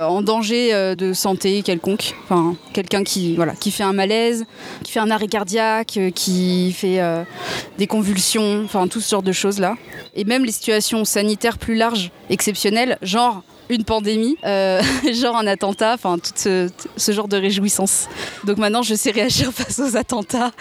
en 0.00 0.22
danger 0.22 0.74
euh, 0.74 0.94
de 0.94 1.12
santé 1.12 1.62
quelconque. 1.62 2.14
Enfin, 2.24 2.56
quelqu'un 2.72 3.04
qui, 3.04 3.34
voilà, 3.36 3.54
qui 3.54 3.70
fait 3.70 3.82
un 3.82 3.92
malaise, 3.92 4.44
qui 4.82 4.92
fait 4.92 5.00
un 5.00 5.10
arrêt 5.10 5.28
cardiaque, 5.28 5.96
euh, 5.96 6.10
qui 6.10 6.72
fait 6.72 7.00
euh, 7.00 7.24
des 7.78 7.86
convulsions, 7.86 8.62
enfin 8.64 8.88
tout 8.88 9.00
ce 9.00 9.10
genre 9.10 9.22
de 9.22 9.32
choses-là. 9.32 9.74
Et 10.14 10.24
même 10.24 10.44
les 10.44 10.52
situations 10.52 11.04
sanitaires 11.04 11.58
plus 11.58 11.74
larges, 11.74 12.10
exceptionnelles, 12.30 12.98
genre 13.02 13.42
une 13.68 13.84
pandémie, 13.84 14.36
euh, 14.44 14.82
genre 15.12 15.36
un 15.36 15.46
attentat, 15.46 15.94
enfin 15.94 16.18
tout 16.18 16.30
ce, 16.34 16.68
ce 16.96 17.12
genre 17.12 17.28
de 17.28 17.36
réjouissance. 17.36 18.08
Donc 18.44 18.58
maintenant, 18.58 18.82
je 18.82 18.94
sais 18.94 19.10
réagir 19.10 19.52
face 19.54 19.78
aux 19.78 19.96
attentats. 19.96 20.52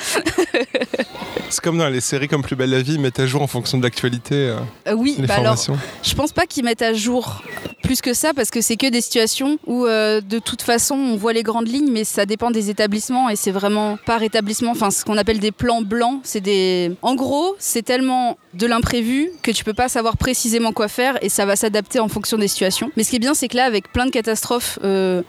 C'est 1.50 1.62
comme 1.62 1.78
dans 1.78 1.90
les 1.90 2.02
séries 2.02 2.28
comme 2.28 2.42
Plus 2.42 2.56
belle 2.56 2.72
la 2.72 2.82
vie, 2.82 2.94
ils 2.94 3.00
mettent 3.00 3.20
à 3.20 3.28
jour 3.28 3.42
en 3.42 3.48
fonction 3.48 3.78
de 3.78 3.84
l'actualité 3.84 4.36
euh, 4.36 4.58
Euh, 4.88 4.94
oui, 4.94 5.16
les 5.20 5.28
bah 5.28 5.36
alors. 5.36 5.58
Je 6.04 6.16
pense 6.16 6.32
pas 6.32 6.46
qu'ils 6.46 6.64
mettent 6.64 6.82
à 6.82 6.94
jour 6.94 7.42
plus 7.84 8.02
que 8.02 8.14
ça 8.14 8.34
parce 8.34 8.50
que 8.50 8.62
c'est 8.62 8.78
que 8.78 8.90
des 8.90 9.02
situations 9.02 9.60
où 9.68 9.86
de 9.86 10.40
toute 10.40 10.64
façon 10.64 10.96
on 10.96 11.16
voit 11.18 11.34
les 11.34 11.44
grandes 11.44 11.68
lignes 11.68 11.92
mais 11.92 12.04
ça 12.04 12.26
dépend 12.26 12.50
des 12.50 12.72
établissements 12.72 13.30
et 13.30 13.36
c'est 13.36 13.52
vraiment 13.52 14.00
par 14.08 14.24
établissement 14.24 14.72
enfin 14.72 14.90
ce 14.90 15.06
qu'on 15.06 15.18
appelle 15.18 15.38
des 15.38 15.52
plans 15.52 15.84
blancs 15.84 16.20
c'est 16.24 16.42
des 16.42 16.94
en 17.04 17.14
gros 17.14 17.56
c'est 17.60 17.84
tellement 17.84 18.40
de 18.56 18.66
l'imprévu 18.66 19.30
que 19.44 19.52
tu 19.52 19.64
peux 19.64 19.74
pas 19.74 19.90
savoir 19.90 20.18
précisément 20.18 20.72
quoi 20.72 20.88
faire 20.88 21.18
et 21.22 21.30
ça 21.30 21.46
va 21.46 21.56
s'adapter 21.56 22.00
en 22.00 22.08
fonction 22.08 22.38
des 22.38 22.48
situations 22.48 22.92
mais 22.96 23.04
ce 23.04 23.10
qui 23.10 23.16
est 23.18 23.20
bien 23.20 23.34
c'est 23.34 23.48
que 23.48 23.58
là 23.58 23.66
avec 23.66 23.92
plein 23.92 24.06
de 24.06 24.12
catastrophes 24.12 24.80
euh, 24.84 25.22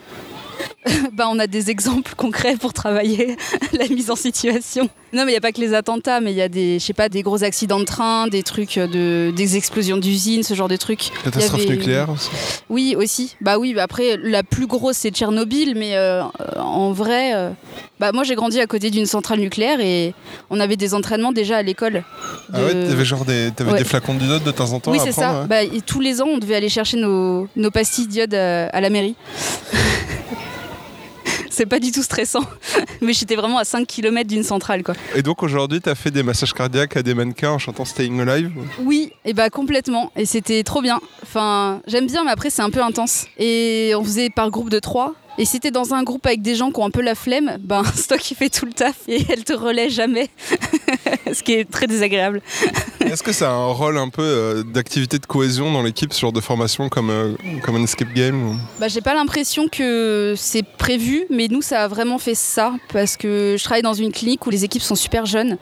bah, 1.13 1.27
on 1.31 1.39
a 1.39 1.47
des 1.47 1.71
exemples 1.71 2.15
concrets 2.17 2.57
pour 2.57 2.73
travailler 2.73 3.37
la 3.73 3.89
mise 3.89 4.11
en 4.11 4.17
situation. 4.17 4.89
Non, 5.13 5.25
mais 5.25 5.31
il 5.31 5.35
n'y 5.35 5.39
a 5.39 5.41
pas 5.41 5.53
que 5.53 5.61
les 5.61 5.73
attentats, 5.75 6.21
mais 6.21 6.33
il 6.33 6.37
y 6.37 6.43
a 6.43 6.49
des, 6.49 6.79
je 6.79 6.85
sais 6.85 6.93
pas, 6.93 7.09
des 7.09 7.23
gros 7.23 7.43
accidents 7.45 7.79
de 7.81 7.85
train, 7.85 8.27
des 8.29 8.43
trucs 8.43 8.79
de, 8.79 9.33
des 9.35 9.57
explosions 9.57 9.97
d'usines, 9.97 10.43
ce 10.43 10.55
genre 10.55 10.69
de 10.69 10.77
trucs. 10.77 11.11
Catastrophe 11.25 11.63
avait- 11.63 11.71
nucléaire 11.71 12.11
aussi. 12.11 12.29
Oui, 12.69 12.95
aussi. 12.99 13.35
Bah 13.41 13.59
oui, 13.59 13.79
après, 13.79 14.17
la 14.23 14.43
plus 14.43 14.67
grosse, 14.67 14.97
c'est 14.99 15.11
Tchernobyl, 15.11 15.75
mais 15.77 15.97
euh, 15.97 16.23
en 16.59 16.93
vrai, 16.93 17.35
euh, 17.35 17.51
bah 17.99 18.13
moi 18.13 18.25
j'ai 18.25 18.35
grandi 18.35 18.61
à 18.61 18.67
côté 18.67 18.91
d'une 18.91 19.07
centrale 19.07 19.41
nucléaire 19.41 19.81
et 19.81 20.13
on 20.51 20.61
avait 20.61 20.77
des 20.77 20.93
entraînements 20.93 21.33
déjà 21.33 21.57
à 21.59 21.63
l'école. 21.63 22.03
Ah 22.53 22.63
ouais, 22.65 22.75
de- 22.75 22.89
t'avais 22.89 23.05
genre 23.05 23.25
des, 23.25 23.51
Ouais. 23.65 23.79
des 23.79 23.85
flacons 23.85 24.15
d'iode 24.15 24.45
de 24.45 24.51
temps 24.51 24.73
en 24.73 24.81
temps 24.81 24.91
Oui, 24.91 24.99
c'est 25.03 25.13
ça. 25.13 25.41
ouais. 25.43 25.47
Bah, 25.47 25.63
et 25.63 25.81
tous 25.81 26.01
les 26.01 26.21
ans, 26.21 26.27
on 26.29 26.39
devait 26.39 26.57
aller 26.57 26.69
chercher 26.69 26.97
nos, 26.99 27.49
nos 27.57 27.71
pastilles 27.71 28.07
d'iode 28.09 28.35
à, 28.35 28.67
à 28.67 28.81
la 28.81 28.91
mairie. 28.91 29.15
c'est 31.57 31.65
pas 31.65 31.81
du 31.81 31.91
tout 31.91 32.03
stressant, 32.03 32.45
mais 33.01 33.15
j'étais 33.15 33.35
vraiment 33.35 33.57
à 33.57 33.65
5 33.65 33.87
km 33.87 34.29
d'une 34.29 34.43
centrale, 34.43 34.83
quoi. 34.83 34.95
Et 35.15 35.23
donc 35.23 35.43
aujourd'hui, 35.43 35.81
t'as 35.81 35.95
fait 35.95 36.11
des 36.11 36.23
massages 36.23 36.53
cardiaques 36.53 36.99
à 36.99 37.03
des 37.03 37.15
mannequins 37.15 37.53
en 37.53 37.59
chantant 37.59 37.87
Staying 37.87 38.21
Alive? 38.21 38.53
Oui, 38.81 39.13
et 39.25 39.33
bah 39.33 39.49
complètement. 39.49 40.13
Et 40.17 40.27
c'était 40.27 40.63
trop 40.65 40.83
bien. 40.83 41.01
Enfin, 41.23 41.81
j'aime 41.87 42.07
bien, 42.07 42.25
mais 42.25 42.31
après 42.31 42.51
c'est 42.51 42.61
un 42.61 42.69
peu 42.69 42.83
intense. 42.83 43.27
Et 43.39 43.95
on 43.97 44.05
faisait 44.05 44.29
par 44.29 44.51
groupe 44.51 44.69
de 44.69 44.81
trois. 44.81 45.15
Et 45.39 45.47
si 45.47 45.59
t'es 45.61 45.71
dans 45.71 45.95
un 45.95 46.03
groupe 46.03 46.27
avec 46.27 46.43
des 46.43 46.55
gens 46.55 46.71
qui 46.71 46.81
ont 46.81 46.85
un 46.85 46.91
peu 46.91 47.03
la 47.03 47.15
flemme, 47.15 47.57
ben 47.61 47.83
c'est 47.95 48.09
toi 48.09 48.19
qui 48.19 48.35
fais 48.35 48.51
tout 48.51 48.67
le 48.67 48.73
taf 48.73 48.97
et 49.09 49.25
elle 49.31 49.45
te 49.45 49.55
relaie 49.55 49.89
jamais. 49.89 50.29
Ce 51.33 51.43
qui 51.43 51.55
est 51.55 51.71
très 51.71 51.87
désagréable. 51.87 52.43
Est-ce 53.01 53.23
que 53.23 53.33
ça 53.33 53.51
a 53.51 53.53
un 53.53 53.73
rôle 53.73 53.99
un 53.99 54.09
peu 54.09 54.23
euh, 54.23 54.63
d'activité 54.63 55.19
de 55.19 55.27
cohésion 55.27 55.71
dans 55.73 55.83
l'équipe, 55.83 56.13
ce 56.13 56.21
genre 56.21 56.33
de 56.33 56.41
formation 56.41 56.89
comme, 56.89 57.11
euh, 57.11 57.35
comme 57.63 57.77
un 57.77 57.83
escape 57.83 58.13
game 58.15 58.59
Bah, 58.81 58.89
j'ai 58.89 59.01
pas 59.01 59.15
l'impression 59.15 59.69
que 59.69 60.35
c'est 60.37 60.65
prévu, 60.65 61.27
mais 61.31 61.49
nous, 61.49 61.63
ça 61.63 61.85
a 61.85 61.89
vraiment 61.89 62.19
fait 62.19 62.35
ça 62.35 62.75
parce 62.93 63.17
que 63.17 63.57
je 63.59 63.65
travaille 63.65 63.83
dans 63.83 63.95
une 63.95 64.13
clinique 64.13 64.47
où 64.47 64.51
les 64.51 64.65
équipes 64.65 64.83
sont 64.83 64.95
super 64.95 65.27
jeunes. 65.27 65.59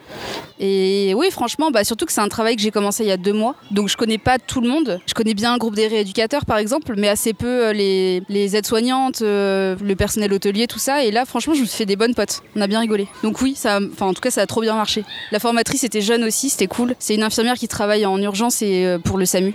Et 0.59 1.13
oui, 1.15 1.27
franchement, 1.31 1.71
bah, 1.71 1.83
surtout 1.83 2.05
que 2.05 2.13
c'est 2.13 2.21
un 2.21 2.29
travail 2.29 2.55
que 2.55 2.61
j'ai 2.61 2.71
commencé 2.71 3.03
il 3.03 3.07
y 3.07 3.11
a 3.11 3.17
deux 3.17 3.33
mois, 3.33 3.55
donc 3.71 3.89
je 3.89 3.97
connais 3.97 4.17
pas 4.17 4.39
tout 4.39 4.61
le 4.61 4.69
monde. 4.69 5.01
Je 5.05 5.13
connais 5.13 5.33
bien 5.33 5.53
un 5.53 5.57
groupe 5.57 5.75
des 5.75 5.87
rééducateurs, 5.87 6.45
par 6.45 6.57
exemple, 6.57 6.93
mais 6.97 7.09
assez 7.09 7.33
peu 7.33 7.67
euh, 7.67 7.73
les, 7.73 8.55
aides-soignantes, 8.55 9.21
euh, 9.21 9.75
le 9.81 9.95
personnel 9.95 10.31
hôtelier, 10.31 10.67
tout 10.67 10.79
ça. 10.79 11.03
Et 11.03 11.11
là, 11.11 11.25
franchement, 11.25 11.53
je 11.53 11.61
me 11.61 11.65
suis 11.65 11.77
fait 11.77 11.85
des 11.85 11.97
bonnes 11.97 12.15
potes. 12.15 12.41
On 12.55 12.61
a 12.61 12.67
bien 12.67 12.79
rigolé. 12.79 13.07
Donc 13.23 13.41
oui, 13.41 13.55
ça, 13.55 13.79
en 13.99 14.13
tout 14.13 14.21
cas, 14.21 14.31
ça 14.31 14.41
a 14.41 14.45
trop 14.45 14.61
bien 14.61 14.75
marché. 14.75 15.03
La 15.31 15.39
formatrice 15.39 15.83
était 15.83 16.01
jeune 16.01 16.23
aussi, 16.23 16.49
c'était 16.49 16.67
cool. 16.67 16.95
C'est 16.99 17.15
une 17.15 17.23
infirmière 17.25 17.55
qui 17.55 17.67
travaille 17.67 18.05
en 18.05 18.21
urgence 18.21 18.61
et 18.61 18.85
euh, 18.85 18.99
pour 18.99 19.17
le 19.17 19.25
SAMU. 19.25 19.53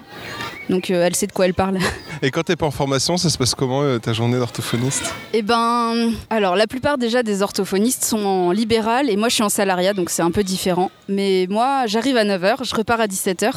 Donc 0.69 0.91
euh, 0.91 1.05
elle 1.05 1.17
sait 1.17 1.27
de 1.27 1.33
quoi 1.33 1.47
elle 1.47 1.55
parle. 1.55 1.79
Et 2.23 2.31
quand 2.31 2.43
t'es 2.43 2.55
pas 2.57 2.67
en 2.67 2.71
formation, 2.71 3.17
ça 3.17 3.31
se 3.31 3.39
passe 3.39 3.55
comment 3.55 3.83
euh, 3.83 3.99
ta 3.99 4.13
journée 4.13 4.39
d'orthophoniste? 4.39 5.15
Eh 5.33 5.43
ben, 5.43 6.13
alors 6.29 6.55
la 6.55 6.67
plupart 6.67 6.99
déjà 6.99 7.23
des 7.23 7.43
orthophonistes 7.43 8.05
sont 8.05 8.25
en 8.25 8.51
libéral 8.53 9.09
et 9.09 9.17
moi 9.17 9.29
je 9.29 9.35
suis 9.35 9.43
en 9.43 9.49
salariat 9.49 9.95
donc 9.95 10.11
c'est 10.11 10.23
un 10.23 10.31
peu 10.31 10.45
différent. 10.45 10.91
Mais 11.09 11.47
moi 11.49 11.87
j'arrive 11.87 12.17
à 12.17 12.25
9h, 12.25 12.65
je 12.69 12.75
repars 12.75 13.01
à 13.01 13.07
17h 13.07 13.53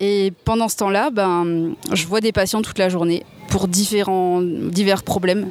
et 0.00 0.32
pendant 0.44 0.68
ce 0.68 0.76
temps-là, 0.76 1.10
ben, 1.10 1.74
je 1.92 2.06
vois 2.06 2.20
des 2.20 2.32
patients 2.32 2.62
toute 2.62 2.78
la 2.78 2.88
journée 2.88 3.24
pour 3.48 3.68
différents, 3.68 4.40
divers 4.42 5.02
problèmes. 5.02 5.48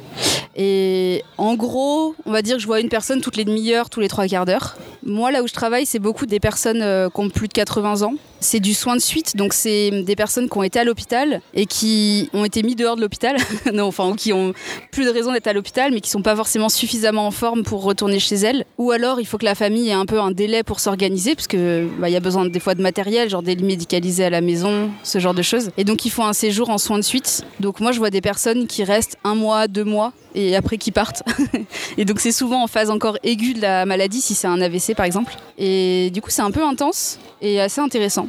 Et 0.56 1.24
en 1.38 1.56
gros, 1.56 2.16
on 2.26 2.32
va 2.32 2.42
dire 2.42 2.56
que 2.56 2.62
je 2.62 2.68
vois 2.68 2.80
une 2.80 2.90
personne 2.90 3.22
toutes 3.22 3.36
les 3.36 3.46
demi-heures, 3.46 3.90
tous 3.90 4.00
les 4.00 4.08
trois 4.08 4.28
quarts 4.28 4.46
d'heure. 4.46 4.78
Moi, 5.06 5.32
là 5.32 5.44
où 5.44 5.48
je 5.48 5.54
travaille, 5.54 5.86
c'est 5.86 6.00
beaucoup 6.00 6.26
des 6.26 6.40
personnes 6.40 6.82
euh, 6.82 7.10
qui 7.12 7.22
ont 7.22 7.30
plus 7.30 7.48
de 7.48 7.54
80 7.54 8.02
ans. 8.02 8.16
C'est 8.40 8.60
du 8.60 8.74
soin 8.74 8.96
de 8.96 9.02
suite, 9.02 9.36
donc 9.36 9.54
c'est 9.54 9.92
des 10.04 10.16
personnes 10.16 10.50
qui 10.50 10.58
ont 10.58 10.64
été 10.64 10.80
à 10.80 10.84
l'hôpital 10.84 11.42
et 11.54 11.66
qui 11.66 12.30
ont 12.34 12.44
été 12.44 12.64
mis 12.64 12.76
dehors 12.76 12.96
de 12.96 13.02
l'hôpital, 13.02 13.38
non, 13.74 13.86
enfin, 13.86 14.10
ou 14.10 14.16
qui 14.16 14.34
ont 14.34 14.54
plus 14.92 15.06
de 15.06 15.10
raison 15.10 15.32
d'être 15.32 15.48
à 15.48 15.54
l'hôpital, 15.54 15.92
mais 15.92 16.02
qui 16.02 16.10
sont 16.10 16.22
pas 16.22 16.36
forcément 16.36 16.70
suffisamment 16.70 17.28
en 17.28 17.32
forme 17.32 17.64
pour 17.64 17.84
retourner 17.84 18.20
chez 18.20 18.36
elles. 18.36 18.66
Ou 18.78 18.92
alors, 18.92 19.20
il 19.20 19.26
faut 19.26 19.38
que 19.38 19.46
la 19.46 19.56
famille 19.56 19.90
ait 19.90 19.94
un 19.94 20.06
peu 20.06 20.20
un 20.20 20.32
délai 20.32 20.64
pour 20.64 20.80
s'organiser, 20.80 21.36
parce 21.36 21.48
que 21.48 21.88
bah, 22.00 22.10
il 22.10 22.14
y 22.14 22.18
a 22.18 22.20
besoin 22.20 22.46
des 22.46 22.60
fois 22.60 22.74
de 22.74 22.82
matériel, 22.82 23.30
genre 23.30 23.44
des 23.44 23.56
lits 23.56 23.64
médicalisés 23.64 24.26
à 24.26 24.30
la 24.32 24.42
maison, 24.42 24.90
ce 25.04 25.20
genre 25.20 25.36
de 25.36 25.44
choses. 25.44 25.70
Et 25.78 25.84
donc, 25.84 26.06
il 26.06 26.12
faut 26.12 26.24
un 26.24 26.34
séjour 26.34 26.70
en 26.70 26.78
soins 26.78 26.98
de 26.98 27.04
suite. 27.04 27.44
Donc, 27.60 27.80
moi, 27.80 27.92
je 27.92 28.00
vois 28.00 28.10
des 28.10 28.22
personnes 28.22 28.66
qui 28.66 28.84
restent 28.84 29.18
un 29.24 29.36
mois, 29.36 29.68
deux 29.68 29.86
mois, 29.86 30.14
et 30.36 30.56
après 30.56 30.78
qui 30.78 30.92
partent. 30.92 31.24
et 31.98 32.06
donc, 32.06 32.20
c'est 32.20 32.32
souvent 32.32 32.64
en 32.64 32.68
phase 32.68 32.90
encore 32.90 33.18
aiguë 33.24 33.54
de 33.54 33.62
la 33.62 33.86
maladie, 33.86 34.22
si 34.22 34.36
c'est 34.36 34.48
un 34.48 34.62
AVC 34.62 34.95
par 34.96 35.06
exemple. 35.06 35.36
Et 35.58 36.10
du 36.12 36.22
coup, 36.22 36.30
c'est 36.30 36.42
un 36.42 36.52
peu 36.52 36.64
intense 36.64 37.20
et 37.42 37.62
assez 37.62 37.82
intéressant. 37.82 38.28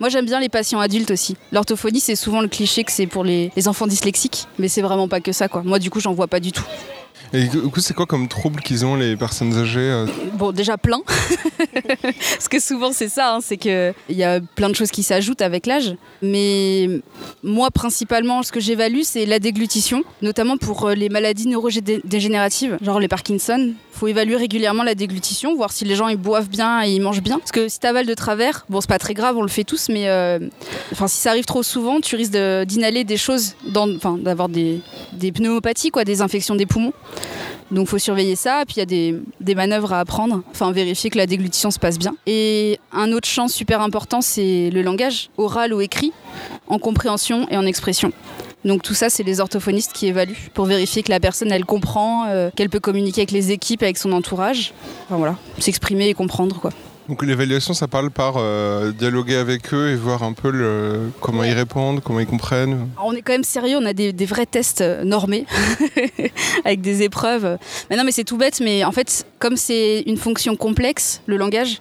Moi, 0.00 0.08
j'aime 0.08 0.24
bien 0.24 0.40
les 0.40 0.48
patients 0.48 0.80
adultes 0.80 1.10
aussi. 1.10 1.36
L'orthophonie, 1.52 2.00
c'est 2.00 2.16
souvent 2.16 2.40
le 2.40 2.48
cliché 2.48 2.84
que 2.84 2.92
c'est 2.92 3.06
pour 3.06 3.22
les, 3.22 3.52
les 3.54 3.68
enfants 3.68 3.86
dyslexiques, 3.86 4.46
mais 4.58 4.68
c'est 4.68 4.80
vraiment 4.80 5.08
pas 5.08 5.20
que 5.20 5.30
ça, 5.32 5.46
quoi. 5.48 5.62
Moi, 5.62 5.78
du 5.78 5.90
coup, 5.90 6.00
j'en 6.00 6.14
vois 6.14 6.26
pas 6.26 6.40
du 6.40 6.52
tout. 6.52 6.64
Et 7.32 7.44
du 7.44 7.60
coup, 7.62 7.80
c'est 7.80 7.94
quoi 7.94 8.06
comme 8.06 8.26
trouble 8.26 8.60
qu'ils 8.60 8.84
ont 8.84 8.96
les 8.96 9.16
personnes 9.16 9.56
âgées 9.56 9.78
euh 9.78 10.06
Bon, 10.34 10.50
déjà 10.50 10.76
plein. 10.76 11.00
Parce 12.02 12.48
que 12.48 12.58
souvent, 12.58 12.92
c'est 12.92 13.08
ça, 13.08 13.34
hein, 13.34 13.38
c'est 13.40 13.56
qu'il 13.56 13.94
y 14.08 14.24
a 14.24 14.40
plein 14.40 14.68
de 14.68 14.74
choses 14.74 14.90
qui 14.90 15.04
s'ajoutent 15.04 15.42
avec 15.42 15.66
l'âge. 15.66 15.94
Mais 16.22 16.88
moi, 17.44 17.70
principalement, 17.70 18.42
ce 18.42 18.50
que 18.50 18.58
j'évalue, 18.58 19.02
c'est 19.04 19.26
la 19.26 19.38
déglutition, 19.38 20.02
notamment 20.22 20.56
pour 20.56 20.86
euh, 20.88 20.94
les 20.94 21.08
maladies 21.08 21.46
neurodégénératives, 21.46 22.78
genre 22.82 22.98
les 22.98 23.08
Parkinson. 23.08 23.74
Il 23.92 23.98
faut 23.98 24.08
évaluer 24.08 24.36
régulièrement 24.36 24.82
la 24.82 24.94
déglutition, 24.94 25.54
voir 25.54 25.72
si 25.72 25.84
les 25.84 25.94
gens 25.94 26.08
ils 26.08 26.16
boivent 26.16 26.48
bien 26.48 26.82
et 26.82 26.90
ils 26.90 27.00
mangent 27.00 27.22
bien. 27.22 27.38
Parce 27.38 27.52
que 27.52 27.68
si 27.68 27.78
t'avales 27.78 28.06
de 28.06 28.14
travers, 28.14 28.64
bon, 28.68 28.80
c'est 28.80 28.88
pas 28.88 28.98
très 28.98 29.14
grave, 29.14 29.36
on 29.36 29.42
le 29.42 29.48
fait 29.48 29.64
tous, 29.64 29.88
mais 29.88 30.08
euh, 30.08 30.38
enfin, 30.90 31.06
si 31.06 31.18
ça 31.20 31.30
arrive 31.30 31.44
trop 31.44 31.62
souvent, 31.62 32.00
tu 32.00 32.16
risques 32.16 32.32
d'inhaler 32.32 33.04
des 33.04 33.16
choses, 33.16 33.54
d'avoir 33.64 34.48
des, 34.48 34.80
des 35.12 35.30
pneumopathies, 35.30 35.90
quoi, 35.90 36.04
des 36.04 36.22
infections 36.22 36.56
des 36.56 36.66
poumons. 36.66 36.92
Donc 37.70 37.86
faut 37.86 37.98
surveiller 37.98 38.36
ça, 38.36 38.64
puis 38.66 38.76
il 38.76 38.80
y 38.80 38.82
a 38.82 38.86
des, 38.86 39.14
des 39.40 39.54
manœuvres 39.54 39.92
à 39.92 40.00
apprendre, 40.00 40.42
enfin 40.50 40.72
vérifier 40.72 41.08
que 41.08 41.18
la 41.18 41.26
déglutition 41.26 41.70
se 41.70 41.78
passe 41.78 41.98
bien. 41.98 42.14
Et 42.26 42.80
un 42.92 43.12
autre 43.12 43.28
champ 43.28 43.46
super 43.46 43.80
important, 43.80 44.20
c'est 44.20 44.70
le 44.70 44.82
langage, 44.82 45.30
oral 45.36 45.72
ou 45.72 45.80
écrit, 45.80 46.12
en 46.66 46.78
compréhension 46.78 47.46
et 47.50 47.56
en 47.56 47.66
expression. 47.66 48.12
Donc 48.64 48.82
tout 48.82 48.94
ça, 48.94 49.08
c'est 49.08 49.22
les 49.22 49.40
orthophonistes 49.40 49.92
qui 49.92 50.06
évaluent 50.06 50.50
pour 50.52 50.66
vérifier 50.66 51.02
que 51.02 51.10
la 51.10 51.20
personne, 51.20 51.50
elle 51.50 51.64
comprend, 51.64 52.26
euh, 52.26 52.50
qu'elle 52.54 52.68
peut 52.68 52.80
communiquer 52.80 53.22
avec 53.22 53.30
les 53.30 53.52
équipes, 53.52 53.82
avec 53.82 53.96
son 53.96 54.12
entourage. 54.12 54.74
Enfin 55.06 55.16
voilà, 55.16 55.36
s'exprimer 55.58 56.08
et 56.08 56.14
comprendre 56.14 56.60
quoi. 56.60 56.70
Donc 57.08 57.24
l'évaluation, 57.24 57.74
ça 57.74 57.88
parle 57.88 58.10
par 58.10 58.34
euh, 58.36 58.92
dialoguer 58.92 59.36
avec 59.36 59.74
eux 59.74 59.90
et 59.90 59.96
voir 59.96 60.22
un 60.22 60.32
peu 60.32 61.10
comment 61.20 61.42
ils 61.42 61.52
répondent, 61.52 62.00
comment 62.00 62.20
ils 62.20 62.26
comprennent. 62.26 62.88
On 63.02 63.12
est 63.12 63.22
quand 63.22 63.32
même 63.32 63.44
sérieux, 63.44 63.78
on 63.80 63.86
a 63.86 63.92
des, 63.92 64.12
vrais 64.26 64.46
tests 64.46 64.80
euh, 64.80 65.02
normés 65.02 65.44
avec 66.64 66.80
des 66.80 67.02
épreuves. 67.02 67.58
Mais 67.88 67.96
non, 67.96 68.04
mais 68.04 68.12
c'est 68.12 68.24
tout 68.24 68.36
bête, 68.36 68.60
mais 68.60 68.84
en 68.84 68.92
fait, 68.92 69.26
comme 69.38 69.56
c'est 69.56 70.02
une 70.06 70.16
fonction 70.16 70.54
complexe, 70.54 71.20
le 71.26 71.36
langage, 71.36 71.80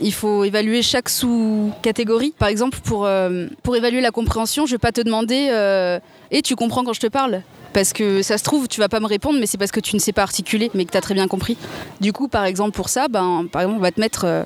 il 0.00 0.14
faut 0.14 0.44
évaluer 0.44 0.82
chaque 0.82 1.08
sous-catégorie. 1.08 2.32
Par 2.38 2.48
exemple, 2.48 2.78
pour, 2.82 3.04
euh, 3.04 3.46
pour 3.62 3.76
évaluer 3.76 4.00
la 4.00 4.10
compréhension, 4.10 4.66
je 4.66 4.72
vais 4.72 4.78
pas 4.78 4.92
te 4.92 5.02
demander 5.02 6.00
et 6.30 6.42
tu 6.42 6.56
comprends 6.56 6.84
quand 6.84 6.92
je 6.92 7.00
te 7.00 7.08
parle? 7.08 7.42
Parce 7.72 7.92
que 7.92 8.22
ça 8.22 8.36
se 8.38 8.44
trouve, 8.44 8.68
tu 8.68 8.80
vas 8.80 8.88
pas 8.88 9.00
me 9.00 9.06
répondre, 9.06 9.38
mais 9.38 9.46
c'est 9.46 9.58
parce 9.58 9.70
que 9.70 9.80
tu 9.80 9.94
ne 9.94 10.00
sais 10.00 10.12
pas 10.12 10.22
articuler, 10.22 10.70
mais 10.74 10.84
que 10.84 10.90
tu 10.90 10.98
as 10.98 11.00
très 11.00 11.14
bien 11.14 11.28
compris. 11.28 11.56
Du 12.00 12.12
coup, 12.12 12.28
par 12.28 12.44
exemple, 12.44 12.72
pour 12.72 12.88
ça, 12.88 13.08
ben, 13.08 13.46
par 13.50 13.62
exemple, 13.62 13.78
on 13.78 13.82
va 13.82 13.92
te 13.92 14.00
mettre 14.00 14.24
euh, 14.24 14.44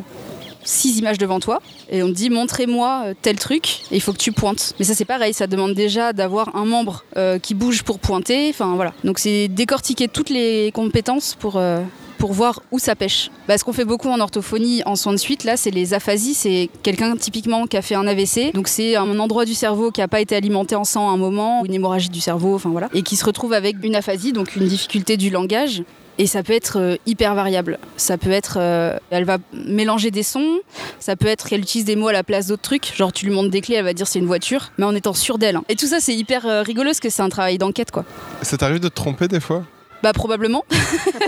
six 0.64 0.98
images 0.98 1.18
devant 1.18 1.40
toi 1.40 1.60
et 1.90 2.02
on 2.02 2.08
te 2.08 2.12
dit 2.12 2.30
montrez-moi 2.30 3.02
euh, 3.06 3.14
tel 3.20 3.36
truc 3.36 3.82
et 3.90 3.96
il 3.96 4.00
faut 4.00 4.12
que 4.12 4.18
tu 4.18 4.32
pointes. 4.32 4.74
Mais 4.78 4.84
ça 4.84 4.94
c'est 4.94 5.04
pareil, 5.04 5.34
ça 5.34 5.46
demande 5.46 5.74
déjà 5.74 6.12
d'avoir 6.12 6.56
un 6.56 6.64
membre 6.64 7.04
euh, 7.16 7.38
qui 7.38 7.54
bouge 7.54 7.82
pour 7.82 7.98
pointer. 7.98 8.48
Enfin 8.50 8.74
voilà. 8.74 8.94
Donc 9.04 9.18
c'est 9.18 9.48
décortiquer 9.48 10.08
toutes 10.08 10.30
les 10.30 10.70
compétences 10.72 11.36
pour 11.38 11.56
euh, 11.56 11.82
pour 12.18 12.32
voir 12.32 12.62
où 12.70 12.78
ça 12.78 12.96
pêche. 12.96 13.30
Bah, 13.48 13.58
ce 13.58 13.64
qu'on 13.64 13.74
fait 13.74 13.84
beaucoup 13.84 14.08
en 14.08 14.18
orthophonie, 14.18 14.82
en 14.86 14.96
soins 14.96 15.12
de 15.12 15.18
suite, 15.18 15.44
là, 15.44 15.58
c'est 15.58 15.70
les 15.70 15.92
aphasies. 15.92 16.32
C'est 16.32 16.70
quelqu'un 16.82 17.16
typiquement 17.16 17.66
qui 17.66 17.76
a 17.76 17.82
fait 17.82 17.96
un 17.96 18.06
AVC. 18.06 18.54
Donc 18.54 18.68
c'est 18.68 18.96
un 18.96 19.18
endroit 19.18 19.44
du 19.44 19.52
cerveau 19.52 19.90
qui 19.90 20.00
n'a 20.00 20.08
pas 20.08 20.22
été 20.22 20.34
alimenté 20.34 20.74
en 20.74 20.84
sang 20.84 21.10
à 21.10 21.12
un 21.12 21.18
moment, 21.18 21.66
une 21.66 21.74
hémorragie 21.74 22.08
du 22.08 22.20
cerveau, 22.20 22.54
enfin 22.54 22.70
voilà, 22.70 22.88
et 22.94 23.02
qui 23.02 23.16
se 23.16 23.26
retrouve 23.26 23.52
avec 23.52 23.76
une 23.82 23.94
aphasie, 23.94 24.32
donc 24.32 24.56
une 24.56 24.66
difficulté 24.66 25.18
du 25.18 25.28
langage. 25.28 25.82
Et 26.18 26.26
ça 26.28 26.42
peut 26.44 26.52
être 26.52 26.78
euh, 26.78 26.96
hyper 27.06 27.34
variable. 27.34 27.78
Ça 27.96 28.16
peut 28.18 28.30
être, 28.30 28.58
euh, 28.58 28.96
elle 29.10 29.24
va 29.24 29.38
mélanger 29.52 30.10
des 30.12 30.22
sons. 30.22 30.60
Ça 31.00 31.16
peut 31.16 31.26
être 31.26 31.48
qu'elle 31.48 31.60
utilise 31.60 31.84
des 31.84 31.96
mots 31.96 32.08
à 32.08 32.12
la 32.12 32.22
place 32.22 32.46
d'autres 32.46 32.62
trucs. 32.62 32.94
Genre 32.96 33.12
tu 33.12 33.26
lui 33.26 33.32
montres 33.34 33.50
des 33.50 33.60
clés, 33.60 33.74
elle 33.74 33.84
va 33.84 33.94
dire 33.94 34.06
c'est 34.06 34.20
une 34.20 34.26
voiture, 34.26 34.70
mais 34.78 34.84
en 34.84 34.94
étant 34.94 35.12
sûre 35.14 35.38
d'elle. 35.38 35.56
hein. 35.56 35.64
Et 35.68 35.74
tout 35.76 35.86
ça 35.86 35.98
c'est 36.00 36.14
hyper 36.14 36.46
euh, 36.46 36.62
rigolo 36.62 36.90
parce 36.90 37.00
que 37.00 37.10
c'est 37.10 37.22
un 37.22 37.28
travail 37.28 37.58
d'enquête 37.58 37.90
quoi. 37.90 38.04
Ça 38.42 38.56
t'arrive 38.56 38.78
de 38.80 38.88
te 38.88 38.94
tromper 38.94 39.26
des 39.26 39.40
fois? 39.40 39.64
Bah 40.04 40.12
probablement. 40.12 40.64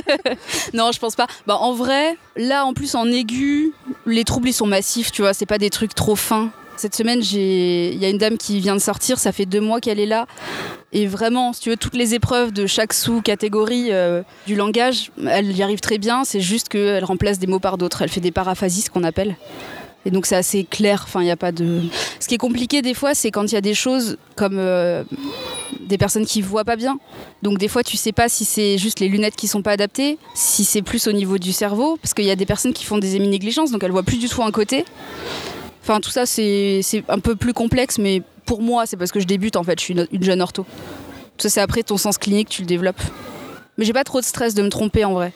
non, 0.75 0.93
je 0.93 0.99
pense 0.99 1.17
pas. 1.17 1.27
Bah 1.47 1.57
en 1.59 1.73
vrai, 1.73 2.17
là 2.37 2.65
en 2.65 2.75
plus 2.75 2.95
en 2.95 3.07
aigu, 3.07 3.73
les 4.05 4.25
troubles 4.25 4.49
ils 4.51 4.53
sont 4.53 4.67
massifs, 4.67 5.11
tu 5.13 5.23
vois, 5.23 5.33
c'est 5.35 5.47
pas 5.47 5.59
des 5.59 5.71
trucs 5.71 5.95
trop 5.95 6.15
fins. 6.17 6.51
Cette 6.77 6.95
semaine, 6.95 7.21
il 7.33 7.99
y 7.99 8.05
a 8.05 8.09
une 8.11 8.19
dame 8.19 8.37
qui 8.37 8.61
vient 8.61 8.75
de 8.75 8.81
sortir, 8.81 9.19
ça 9.19 9.33
fait 9.33 9.47
deux 9.47 9.61
mois 9.61 9.81
qu'elle 9.81 9.99
est 9.99 10.07
là. 10.07 10.27
Et 10.93 11.07
vraiment, 11.07 11.53
si 11.53 11.61
tu 11.61 11.71
veux, 11.71 11.77
toutes 11.77 11.97
les 11.97 12.15
épreuves 12.15 12.53
de 12.53 12.67
chaque 12.67 12.93
sous-catégorie 12.93 13.89
euh, 13.93 14.23
du 14.47 14.55
langage, 14.57 15.11
elle 15.27 15.57
y 15.57 15.63
arrive 15.63 15.81
très 15.81 15.99
bien. 15.99 16.25
C'est 16.25 16.41
juste 16.41 16.69
qu'elle 16.69 17.05
remplace 17.05 17.39
des 17.39 17.47
mots 17.47 17.59
par 17.59 17.79
d'autres. 17.79 18.03
Elle 18.03 18.09
fait 18.09 18.21
des 18.21 18.31
paraphasies, 18.31 18.83
ce 18.83 18.91
qu'on 18.91 19.05
appelle. 19.05 19.37
Et 20.07 20.11
donc 20.11 20.25
c'est 20.25 20.37
assez 20.37 20.65
clair. 20.65 21.03
Enfin, 21.05 21.21
il 21.21 21.27
y 21.27 21.31
a 21.33 21.37
pas 21.37 21.51
de. 21.51 21.83
Ce 22.21 22.29
qui 22.29 22.35
est 22.37 22.39
compliqué 22.39 22.81
des 22.81 22.95
fois, 22.95 23.15
c'est 23.15 23.31
quand 23.31 23.45
il 23.45 23.55
y 23.55 23.59
a 23.59 23.61
des 23.61 23.75
choses 23.75 24.19
comme 24.37 24.57
euh, 24.59 25.03
des 25.81 25.99
personnes 25.99 26.25
qui 26.25 26.43
voient 26.43 26.65
pas 26.65 26.77
bien. 26.77 26.99
Donc 27.43 27.59
des 27.59 27.69
fois, 27.69 27.83
tu 27.83 27.97
sais 27.97 28.13
pas 28.13 28.29
si 28.29 28.45
c'est 28.45 28.79
juste 28.79 29.01
les 29.01 29.09
lunettes 29.09 29.35
qui 29.35 29.49
sont 29.49 29.63
pas 29.63 29.73
adaptées, 29.73 30.19
si 30.35 30.65
c'est 30.65 30.83
plus 30.83 31.09
au 31.09 31.13
niveau 31.13 31.39
du 31.39 31.53
cerveau, 31.53 31.99
parce 32.01 32.15
qu'il 32.15 32.25
y 32.25 32.31
a 32.31 32.37
des 32.37 32.47
personnes 32.47 32.73
qui 32.73 32.85
font 32.85 32.99
des 32.99 33.17
hémi-négligences, 33.17 33.73
donc 33.73 33.83
elles 33.83 33.91
voient 33.91 34.05
plus 34.05 34.19
du 34.19 34.29
tout 34.29 34.45
un 34.45 34.53
côté. 34.53 34.85
Enfin, 35.89 36.01
tout 36.01 36.11
ça, 36.11 36.27
c'est 36.27 36.83
un 37.09 37.21
peu 37.21 37.37
plus 37.37 37.53
complexe, 37.53 37.99
mais 37.99 38.21
pour 38.45 38.61
moi, 38.61 38.87
c'est 38.87 38.97
parce 38.97 39.13
que 39.13 39.21
je 39.21 39.25
débute 39.25 39.55
en 39.55 39.63
fait. 39.63 39.79
Je 39.79 39.85
suis 39.85 39.95
une, 39.95 40.09
une 40.11 40.25
jeune 40.25 40.43
ortho. 40.43 40.67
Ça, 41.39 41.49
c'est 41.49 41.61
après 41.61 41.85
ton 41.85 41.97
sens 41.97 42.19
clinique, 42.19 42.49
tu 42.49 42.63
le 42.63 42.67
développes. 42.67 43.01
Mais 43.79 43.85
j'ai 43.85 43.93
pas 43.93 44.03
trop 44.03 44.19
de 44.19 44.25
stress 44.25 44.55
de 44.55 44.63
me 44.63 44.69
tromper 44.69 45.05
en 45.05 45.13
vrai. 45.13 45.33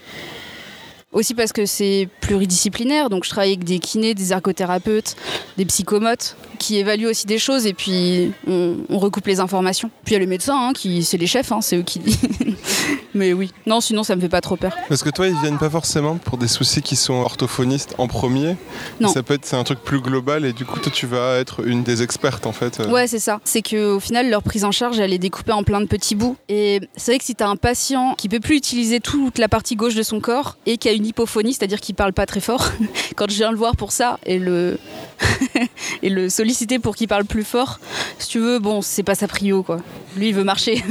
Aussi 1.13 1.35
parce 1.35 1.53
que 1.53 1.67
c'est 1.67 2.09
pluridisciplinaire, 2.21 3.11
donc 3.11 3.25
je 3.25 3.31
travaille 3.31 3.51
avec 3.51 3.65
des 3.65 3.81
kinés, 3.81 4.15
des 4.15 4.33
ergothérapeutes, 4.33 5.17
des 5.57 5.65
psychomotes 5.65 6.37
qui 6.61 6.77
évaluent 6.77 7.09
aussi 7.09 7.27
des 7.27 7.39
choses 7.39 7.67
et 7.67 7.75
puis 7.75 8.33
on, 8.47 8.77
on 8.89 8.99
recoupe 8.99 9.27
les 9.27 9.41
informations. 9.41 9.91
Puis 10.05 10.13
il 10.13 10.15
y 10.15 10.17
a 10.17 10.21
les 10.21 10.27
médecins, 10.27 10.69
hein, 10.69 10.73
qui 10.73 11.03
c'est 11.03 11.17
les 11.17 11.27
chefs, 11.27 11.51
hein, 11.51 11.61
c'est 11.63 11.79
eux 11.79 11.83
qui 11.83 12.01
Mais 13.15 13.33
oui, 13.33 13.51
non, 13.67 13.81
sinon 13.81 14.05
ça 14.05 14.15
me 14.15 14.21
fait 14.21 14.29
pas 14.29 14.41
trop 14.41 14.57
peur. 14.57 14.73
Parce 14.89 15.03
que 15.03 15.11
toi, 15.11 15.27
ils 15.27 15.35
viennent 15.41 15.59
pas 15.59 15.71
forcément 15.71 16.17
pour 16.17 16.39
des 16.39 16.47
soucis 16.47 16.81
qui 16.81 16.95
sont 16.95 17.15
orthophonistes 17.15 17.95
en 17.99 18.07
premier. 18.07 18.57
Non. 19.01 19.09
Ça 19.09 19.23
peut 19.23 19.35
être 19.35 19.45
c'est 19.45 19.57
un 19.57 19.65
truc 19.65 19.81
plus 19.81 20.01
global 20.01 20.45
et 20.45 20.53
du 20.53 20.65
coup, 20.65 20.79
toi, 20.79 20.93
tu 20.93 21.07
vas 21.07 21.39
être 21.39 21.67
une 21.67 21.83
des 21.83 22.03
expertes 22.03 22.47
en 22.47 22.53
fait. 22.53 22.79
Ouais, 22.89 23.09
c'est 23.09 23.19
ça. 23.19 23.41
C'est 23.45 23.63
que 23.63 23.95
au 23.95 24.01
final, 24.01 24.31
leur 24.31 24.43
prise 24.43 24.65
en 24.65 24.71
charge, 24.71 25.01
elle 25.01 25.13
est 25.13 25.19
découpée 25.19 25.53
en 25.53 25.65
plein 25.65 25.81
de 25.81 25.87
petits 25.87 26.15
bouts. 26.15 26.37
Et 26.49 26.81
c'est 26.97 27.13
vrai 27.13 27.19
que 27.19 27.25
si 27.25 27.35
tu 27.35 27.43
as 27.43 27.49
un 27.49 27.57
patient 27.57 28.15
qui 28.17 28.29
peut 28.29 28.41
plus 28.41 28.57
utiliser 28.57 29.01
toute 29.01 29.39
la 29.39 29.49
partie 29.49 29.75
gauche 29.75 29.95
de 29.95 30.03
son 30.03 30.21
corps 30.21 30.57
et 30.67 30.77
qui 30.77 30.89
a 30.89 30.93
une 30.93 31.00
hypophonie, 31.05 31.55
c'est-à-dire 31.55 31.81
qu'il 31.81 31.95
parle 31.95 32.13
pas 32.13 32.27
très 32.27 32.41
fort, 32.41 32.71
quand 33.17 33.31
je 33.31 33.37
viens 33.37 33.51
le 33.51 33.57
voir 33.57 33.77
pour 33.77 33.93
ça 33.93 34.19
et 34.27 34.39
le 34.39 36.29
solliciter 36.29 36.79
pour 36.79 36.97
qu'il 36.97 37.09
parle 37.09 37.25
plus 37.25 37.45
fort, 37.45 37.79
si 38.19 38.29
tu 38.29 38.39
veux, 38.39 38.59
bon, 38.59 38.83
c'est 38.83 39.03
pas 39.03 39.15
sa 39.15 39.29
prio 39.29 39.63
quoi. 39.63 39.79
Lui, 40.17 40.29
il 40.29 40.35
veut 40.35 40.45
marcher. 40.45 40.83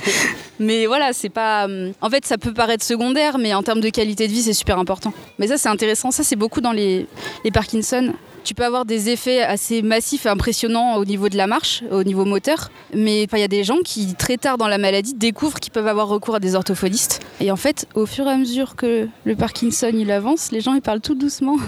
mais 0.58 0.86
voilà, 0.86 1.12
c'est 1.12 1.28
pas. 1.28 1.64
hum, 1.64 1.92
En 2.00 2.10
fait, 2.10 2.26
ça 2.26 2.38
peut 2.38 2.52
paraître 2.52 2.84
secondaire, 2.84 3.38
mais 3.38 3.54
en 3.54 3.62
termes 3.62 3.80
de 3.80 3.90
qualité 3.90 4.28
de 4.28 4.32
vie, 4.32 4.42
c'est 4.42 4.52
super 4.52 4.78
important. 4.78 5.12
Mais 5.38 5.48
ça, 5.48 5.58
c'est 5.58 5.68
intéressant. 5.68 6.10
Ça, 6.10 6.22
c'est 6.22 6.36
beaucoup 6.36 6.60
dans 6.60 6.72
les, 6.72 7.06
les 7.44 7.50
Parkinson. 7.50 8.12
Tu 8.48 8.54
peux 8.54 8.64
avoir 8.64 8.86
des 8.86 9.10
effets 9.10 9.42
assez 9.42 9.82
massifs 9.82 10.24
et 10.24 10.30
impressionnants 10.30 10.96
au 10.96 11.04
niveau 11.04 11.28
de 11.28 11.36
la 11.36 11.46
marche, 11.46 11.84
au 11.90 12.02
niveau 12.02 12.24
moteur. 12.24 12.70
Mais 12.94 13.24
il 13.24 13.38
y 13.38 13.42
a 13.42 13.46
des 13.46 13.62
gens 13.62 13.76
qui, 13.84 14.14
très 14.14 14.38
tard 14.38 14.56
dans 14.56 14.68
la 14.68 14.78
maladie, 14.78 15.12
découvrent 15.12 15.60
qu'ils 15.60 15.70
peuvent 15.70 15.86
avoir 15.86 16.08
recours 16.08 16.36
à 16.36 16.40
des 16.40 16.54
orthophonistes. 16.54 17.20
Et 17.42 17.50
en 17.50 17.56
fait, 17.56 17.86
au 17.94 18.06
fur 18.06 18.26
et 18.26 18.30
à 18.30 18.38
mesure 18.38 18.74
que 18.74 19.06
le 19.24 19.36
Parkinson 19.36 19.90
il 19.92 20.10
avance, 20.10 20.50
les 20.50 20.62
gens 20.62 20.72
ils 20.72 20.80
parlent 20.80 21.02
tout 21.02 21.14
doucement. 21.14 21.58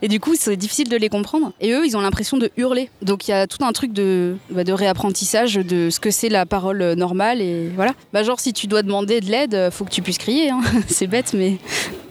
Et 0.00 0.06
du 0.06 0.20
coup, 0.20 0.36
c'est 0.38 0.56
difficile 0.56 0.88
de 0.88 0.96
les 0.96 1.08
comprendre. 1.08 1.54
Et 1.60 1.72
eux, 1.72 1.84
ils 1.84 1.96
ont 1.96 2.00
l'impression 2.00 2.36
de 2.36 2.52
hurler. 2.56 2.88
Donc 3.02 3.26
il 3.26 3.32
y 3.32 3.34
a 3.34 3.48
tout 3.48 3.64
un 3.64 3.72
truc 3.72 3.92
de, 3.92 4.36
bah, 4.48 4.62
réapprentissage 4.68 5.54
de 5.54 5.90
ce 5.90 5.98
que 5.98 6.12
c'est 6.12 6.28
la 6.28 6.46
parole 6.46 6.92
normale. 6.92 7.40
Et 7.40 7.68
voilà. 7.74 7.94
Bah, 8.12 8.22
genre, 8.22 8.38
si 8.38 8.52
tu 8.52 8.68
dois 8.68 8.84
demander 8.84 9.20
de 9.20 9.26
l'aide, 9.26 9.70
faut 9.72 9.84
que 9.84 9.90
tu 9.90 10.02
puisses 10.02 10.18
crier. 10.18 10.50
hein. 10.50 10.60
c'est 10.86 11.08
bête, 11.08 11.34
mais 11.34 11.58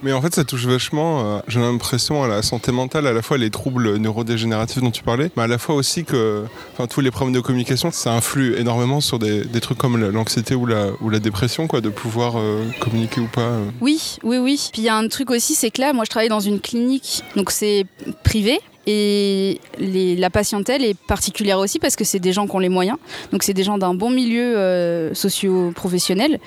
Mais 0.03 0.13
en 0.13 0.21
fait, 0.21 0.33
ça 0.33 0.43
touche 0.43 0.65
vachement, 0.65 1.37
euh, 1.37 1.39
j'ai 1.47 1.59
l'impression, 1.59 2.23
à 2.23 2.27
la 2.27 2.41
santé 2.41 2.71
mentale, 2.71 3.05
à 3.05 3.13
la 3.13 3.21
fois 3.21 3.37
les 3.37 3.49
troubles 3.51 3.97
neurodégénératifs 3.97 4.81
dont 4.81 4.89
tu 4.91 5.03
parlais, 5.03 5.29
mais 5.37 5.43
à 5.43 5.47
la 5.47 5.57
fois 5.59 5.75
aussi 5.75 6.03
que 6.05 6.45
tous 6.89 7.01
les 7.01 7.11
problèmes 7.11 7.35
de 7.35 7.39
communication, 7.39 7.91
ça 7.91 8.13
influe 8.13 8.55
énormément 8.57 8.99
sur 8.99 9.19
des, 9.19 9.43
trucs 9.61 9.77
comme 9.77 10.01
la- 10.01 10.09
l'anxiété 10.09 10.55
ou 10.55 10.65
la, 10.65 10.87
ou 11.01 11.09
la 11.09 11.19
dépression, 11.19 11.67
quoi, 11.67 11.81
de 11.81 11.89
pouvoir 11.89 12.37
euh, 12.39 12.63
communiquer 12.79 13.21
ou 13.21 13.27
pas. 13.27 13.41
euh. 13.41 13.65
Oui, 13.79 14.17
oui, 14.23 14.37
oui. 14.37 14.69
Puis 14.73 14.81
il 14.81 14.85
y 14.85 14.89
a 14.89 14.95
un 14.95 15.07
truc 15.07 15.29
aussi, 15.29 15.53
c'est 15.53 15.69
que 15.69 15.81
là, 15.81 15.93
moi 15.93 16.03
je 16.05 16.09
travaille 16.09 16.29
dans 16.29 16.39
une 16.39 16.59
clinique, 16.59 17.21
donc 17.35 17.51
c'est 17.51 17.85
privé. 18.23 18.59
Et 18.87 19.59
la 19.77 20.31
patientèle 20.31 20.83
est 20.83 20.97
particulière 20.97 21.59
aussi 21.59 21.77
parce 21.77 21.95
que 21.95 22.03
c'est 22.03 22.17
des 22.19 22.33
gens 22.33 22.47
qui 22.47 22.55
ont 22.55 22.59
les 22.59 22.67
moyens. 22.67 22.97
Donc 23.31 23.43
c'est 23.43 23.53
des 23.53 23.63
gens 23.63 23.77
d'un 23.77 23.93
bon 23.93 24.09
milieu 24.09 24.57
euh, 24.57 25.13
socio-professionnel. 25.13 26.39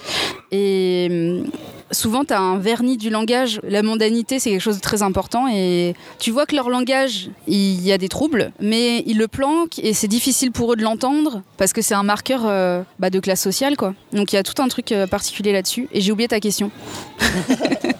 Et 0.50 1.06
hum, 1.44 1.50
souvent, 1.94 2.24
tu 2.24 2.32
as 2.34 2.40
un 2.40 2.58
vernis 2.58 2.96
du 2.96 3.08
langage. 3.10 3.60
La 3.66 3.82
mondanité, 3.82 4.38
c'est 4.38 4.50
quelque 4.50 4.60
chose 4.60 4.76
de 4.76 4.80
très 4.82 5.02
important. 5.02 5.46
Et 5.52 5.94
tu 6.18 6.30
vois 6.30 6.46
que 6.46 6.54
leur 6.54 6.68
langage, 6.68 7.30
il 7.48 7.80
y 7.82 7.92
a 7.92 7.98
des 7.98 8.08
troubles, 8.08 8.52
mais 8.60 9.02
ils 9.06 9.16
le 9.18 9.28
planquent 9.28 9.78
et 9.78 9.94
c'est 9.94 10.08
difficile 10.08 10.52
pour 10.52 10.72
eux 10.72 10.76
de 10.76 10.82
l'entendre 10.82 11.42
parce 11.56 11.72
que 11.72 11.80
c'est 11.82 11.94
un 11.94 12.02
marqueur 12.02 12.42
euh, 12.44 12.82
bah, 12.98 13.10
de 13.10 13.20
classe 13.20 13.40
sociale. 13.42 13.76
quoi. 13.76 13.94
Donc 14.12 14.32
il 14.32 14.36
y 14.36 14.38
a 14.38 14.42
tout 14.42 14.60
un 14.60 14.68
truc 14.68 14.92
euh, 14.92 15.06
particulier 15.06 15.52
là-dessus. 15.52 15.88
Et 15.92 16.00
j'ai 16.00 16.12
oublié 16.12 16.28
ta 16.28 16.40
question. 16.40 16.70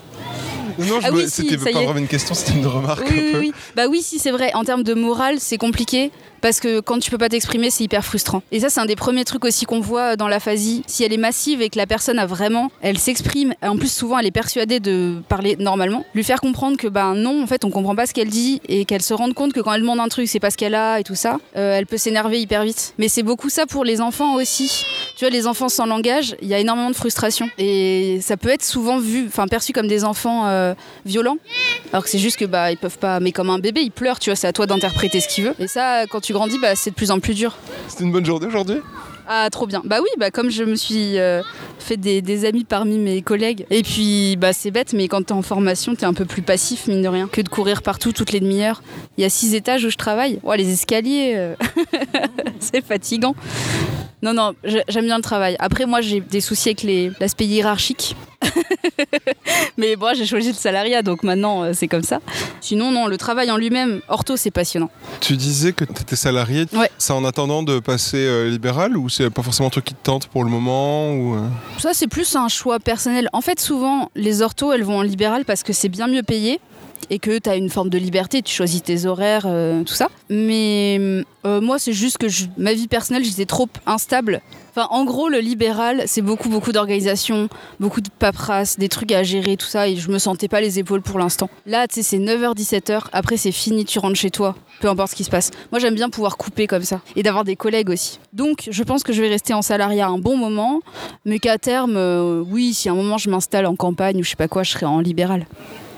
Non, 0.79 1.01
je 1.01 1.07
Ah 1.07 1.11
oui, 1.13 1.23
si, 1.29 1.49
c'était 1.49 1.57
pas 1.57 1.71
vraiment 1.83 1.99
une 2.01 2.09
question, 2.09 2.35
c'était 2.35 2.59
une 2.59 2.67
remarque 2.67 3.07
Oui, 3.09 3.17
un 3.17 3.23
oui, 3.23 3.33
peu. 3.33 3.39
oui. 3.39 3.53
Bah 3.77 3.85
oui, 3.89 4.03
si 4.03 4.19
c'est 4.19 4.33
vrai. 4.33 4.51
En 4.55 4.65
termes 4.65 4.83
de 4.83 4.95
morale, 4.95 5.37
c'est 5.39 5.57
compliqué 5.59 6.11
parce 6.45 6.61
que 6.61 6.81
quand 6.81 6.99
tu 6.99 7.11
peux 7.11 7.17
pas 7.17 7.31
t'exprimer, 7.31 7.71
c'est 7.71 7.85
hyper 7.85 8.05
frustrant. 8.05 8.43
Et 8.53 8.61
ça, 8.61 8.69
c'est 8.69 8.79
un 8.79 8.85
des 8.85 8.97
premiers 8.97 9.25
trucs 9.25 9.47
aussi 9.47 9.65
qu'on 9.65 9.81
voit 9.81 10.15
dans 10.17 10.29
l'aphasie. 10.29 10.83
Si 10.87 11.03
elle 11.03 11.15
est 11.15 11.17
massive 11.17 11.63
et 11.63 11.71
que 11.71 11.79
la 11.79 11.87
personne 11.87 12.19
a 12.19 12.27
vraiment, 12.27 12.71
elle 12.83 12.99
s'exprime. 12.99 13.55
En 13.63 13.79
plus, 13.79 13.91
souvent, 13.91 14.19
elle 14.19 14.27
est 14.27 14.31
persuadée 14.31 14.79
de 14.79 15.23
parler 15.31 15.57
normalement. 15.59 16.05
Lui 16.15 16.23
faire 16.23 16.43
comprendre 16.43 16.77
que 16.77 16.87
ben 16.87 17.15
non, 17.15 17.43
en 17.43 17.47
fait, 17.47 17.65
on 17.65 17.71
comprend 17.71 17.97
pas 17.97 18.05
ce 18.05 18.13
qu'elle 18.13 18.29
dit 18.29 18.61
et 18.69 18.85
qu'elle 18.85 19.01
se 19.01 19.15
rende 19.15 19.33
compte 19.33 19.55
que 19.55 19.61
quand 19.61 19.73
elle 19.73 19.81
demande 19.81 20.01
un 20.01 20.09
truc, 20.09 20.29
c'est 20.29 20.39
pas 20.39 20.51
ce 20.51 20.59
qu'elle 20.59 20.75
a 20.75 21.01
et 21.01 21.03
tout 21.03 21.15
ça. 21.15 21.39
euh, 21.57 21.79
elle 21.79 21.87
peut 21.87 21.97
s'énerver 21.97 22.39
hyper 22.39 22.63
vite. 22.65 22.93
Mais 22.99 23.09
c'est 23.09 23.23
beaucoup 23.23 23.49
ça 23.49 23.65
pour 23.65 23.83
les 23.83 24.03
enfants 24.03 24.35
aussi. 24.35 24.85
Tu 25.17 25.25
vois, 25.25 25.31
les 25.31 25.47
enfants 25.47 25.71
sans 25.71 25.87
langage, 25.87 26.37
il 26.43 26.49
y 26.49 26.53
a 26.53 26.59
énormément 26.59 26.91
de 26.91 26.97
frustration 26.97 27.49
et 27.57 28.19
ça 28.21 28.37
peut 28.37 28.51
être 28.51 28.65
souvent 28.65 28.99
vu, 28.99 29.25
enfin 29.29 29.49
perçu 29.49 29.73
comme 29.73 29.89
des 29.89 30.05
enfants 30.05 30.47
euh, 30.49 30.75
violents. 31.07 31.39
Alors 31.91 32.05
que 32.05 32.11
c'est 32.11 32.19
juste 32.19 32.37
que 32.37 32.45
bah 32.45 32.71
ils 32.71 32.77
peuvent 32.77 32.99
pas, 32.99 33.19
mais 33.19 33.33
comme 33.33 33.49
un 33.49 33.59
bébé, 33.59 33.81
il 33.81 33.93
pleure, 33.93 34.19
tu 34.19 34.29
vois, 34.29 34.37
c'est 34.37 34.49
à 34.49 34.53
toi 34.53 34.67
d'interpréter 34.67 35.23
ce 35.23 35.29
qu'il 35.29 35.45
veut. 35.45 35.55
Et 35.59 35.69
ça, 35.69 36.07
quand 36.07 36.21
tu 36.21 36.34
grandis, 36.35 36.59
bah 36.59 36.77
c'est 36.77 36.91
de 36.91 36.95
plus 36.95 37.11
en 37.11 37.19
plus 37.21 37.35
dur. 37.35 37.57
C'était 37.89 38.05
une 38.05 38.13
bonne 38.13 38.27
journée 38.27 38.47
aujourd'hui? 38.47 38.77
Ah 39.27 39.49
trop 39.51 39.67
bien. 39.67 39.81
Bah 39.87 40.01
oui, 40.03 40.09
bah 40.19 40.31
comme 40.31 40.51
je 40.51 40.65
me 40.65 40.75
suis 40.75 41.19
euh, 41.19 41.41
fait 41.79 41.97
des, 41.97 42.21
des 42.21 42.45
amis 42.45 42.65
parmi 42.65 42.99
mes 42.99 43.23
collègues. 43.23 43.65
Et 43.71 43.83
puis 43.83 44.37
bah 44.37 44.53
c'est 44.53 44.71
bête, 44.71 44.93
mais 44.93 45.09
quand 45.09 45.23
t'es 45.25 45.33
en 45.33 45.41
formation, 45.41 45.95
t'es 45.95 46.05
un 46.05 46.13
peu 46.13 46.27
plus 46.27 46.43
passif 46.43 46.87
mine 46.89 47.01
de 47.01 47.09
rien 47.09 47.27
que 47.27 47.41
de 47.41 47.49
courir 47.49 47.81
partout 47.81 48.13
toutes 48.13 48.33
les 48.33 48.41
demi-heures. 48.41 48.83
Il 49.17 49.23
y 49.23 49.25
a 49.25 49.31
six 49.31 49.55
étages 49.55 49.83
où 49.87 49.89
je 49.91 49.97
travaille. 49.97 50.39
Ouais, 50.43 50.59
les 50.59 50.71
escaliers, 50.71 51.33
euh, 51.37 51.55
c'est 52.61 52.85
fatigant. 52.85 53.35
Non, 54.23 54.35
non, 54.35 54.53
j'ai- 54.63 54.85
j'aime 54.89 55.07
bien 55.07 55.17
le 55.17 55.23
travail. 55.23 55.57
Après, 55.59 55.87
moi, 55.87 56.03
j'ai 56.03 56.21
des 56.21 56.41
soucis 56.43 56.69
avec 56.71 56.87
l'aspect 57.19 57.47
hiérarchique. 57.47 58.17
Mais 59.77 59.97
bon, 59.97 60.15
j'ai 60.17 60.27
choisi 60.27 60.49
le 60.49 60.55
salariat, 60.55 61.03
donc 61.03 61.23
maintenant, 61.23 61.63
euh, 61.65 61.73
c'est 61.75 61.89
comme 61.89 62.03
ça. 62.03 62.21
Sinon, 62.61 62.91
non, 62.91 63.07
le 63.07 63.17
travail 63.17 63.51
en 63.51 63.57
lui-même, 63.57 64.01
ortho, 64.09 64.37
c'est 64.37 64.51
passionnant. 64.51 64.91
Tu 65.21 65.37
disais 65.37 65.73
que 65.73 65.85
tu 65.85 66.03
étais 66.03 66.17
salarié, 66.17 66.67
Ouais. 66.73 66.91
c'est 66.99 67.13
en 67.13 67.25
attendant 67.25 67.63
de 67.63 67.79
passer 67.81 68.19
euh, 68.19 68.49
libéral 68.51 68.97
ou 68.97 69.09
c'est 69.09 69.31
pas 69.31 69.43
forcément 69.43 69.69
un 69.69 69.71
truc 69.71 69.85
qui 69.85 69.95
te 69.95 70.03
tente 70.05 70.27
pour 70.29 70.45
le 70.45 70.51
moment 70.51 71.13
ou, 71.15 71.35
euh, 71.35 71.41
Ça, 71.79 71.91
c'est 71.93 72.09
plus 72.09 72.37
un 72.37 72.49
choix 72.49 72.79
personnel. 72.81 73.29
En 73.33 73.41
fait, 73.41 73.61
souvent, 73.61 74.11
les 74.15 74.43
orthos, 74.43 74.73
elles 74.73 74.85
vont 74.85 74.99
en 74.99 75.03
libéral 75.03 75.45
parce 75.45 75.63
que 75.63 75.73
c'est 75.73 75.89
bien 75.89 76.07
mieux 76.07 76.23
payé. 76.23 76.61
Et 77.11 77.19
que 77.19 77.39
tu 77.39 77.49
as 77.51 77.57
une 77.57 77.71
forme 77.71 77.91
de 77.91 77.99
liberté, 77.99 78.43
tu 78.43 78.55
choisis 78.55 78.83
tes 78.83 79.07
horaires, 79.07 79.45
euh, 79.47 79.83
tout 79.85 79.95
ça. 79.95 80.09
Mais 80.31 81.25
euh, 81.47 81.61
moi, 81.61 81.79
c'est 81.79 81.93
juste 81.93 82.19
que 82.19 82.27
ma 82.57 82.73
vie 82.73 82.89
personnelle, 82.89 83.25
j'étais 83.25 83.47
trop 83.47 83.69
instable. 83.87 84.41
Enfin, 84.77 84.89
en 84.91 85.05
gros, 85.05 85.29
le 85.29 85.39
libéral, 85.39 86.03
c'est 86.07 86.23
beaucoup, 86.23 86.49
beaucoup 86.49 86.73
d'organisation, 86.73 87.49
beaucoup 87.79 88.01
de 88.01 88.09
paperasse, 88.09 88.77
des 88.77 88.89
trucs 88.89 89.13
à 89.13 89.23
gérer, 89.23 89.57
tout 89.57 89.67
ça, 89.67 89.87
et 89.87 89.95
je 89.95 90.11
me 90.11 90.19
sentais 90.19 90.49
pas 90.49 90.61
les 90.61 90.81
épaules 90.81 91.03
pour 91.03 91.21
l'instant. 91.21 91.49
Là, 91.65 91.87
tu 91.87 91.95
sais, 91.95 92.03
c'est 92.03 92.19
9h, 92.19 92.57
17h, 92.57 93.03
après 93.13 93.37
c'est 93.37 93.53
fini, 93.53 93.85
tu 93.85 94.01
rentres 94.01 94.17
chez 94.17 94.31
toi, 94.31 94.57
peu 94.81 94.89
importe 94.89 95.13
ce 95.13 95.15
qui 95.15 95.23
se 95.23 95.31
passe. 95.31 95.53
Moi, 95.71 95.79
j'aime 95.79 95.95
bien 95.95 96.11
pouvoir 96.11 96.37
couper 96.37 96.67
comme 96.67 96.83
ça, 96.83 97.03
et 97.15 97.23
d'avoir 97.23 97.45
des 97.45 97.55
collègues 97.55 97.91
aussi. 97.91 98.19
Donc, 98.33 98.69
je 98.69 98.83
pense 98.83 99.05
que 99.05 99.13
je 99.13 99.23
vais 99.23 99.29
rester 99.29 99.55
en 99.55 99.63
salariat 99.63 100.09
un 100.09 100.19
bon 100.19 100.37
moment, 100.37 100.81
mais 101.25 101.39
qu'à 101.39 101.57
terme, 101.57 101.97
euh, 101.97 102.43
oui, 102.45 102.75
si 102.75 102.89
à 102.89 102.93
un 102.93 102.97
moment 102.97 103.17
je 103.17 103.31
m'installe 103.31 103.67
en 103.67 103.77
campagne 103.77 104.19
ou 104.19 104.25
je 104.25 104.31
sais 104.31 104.37
pas 104.37 104.49
quoi, 104.49 104.65
je 104.65 104.73
serai 104.73 104.87
en 104.87 104.99
libéral. 104.99 105.47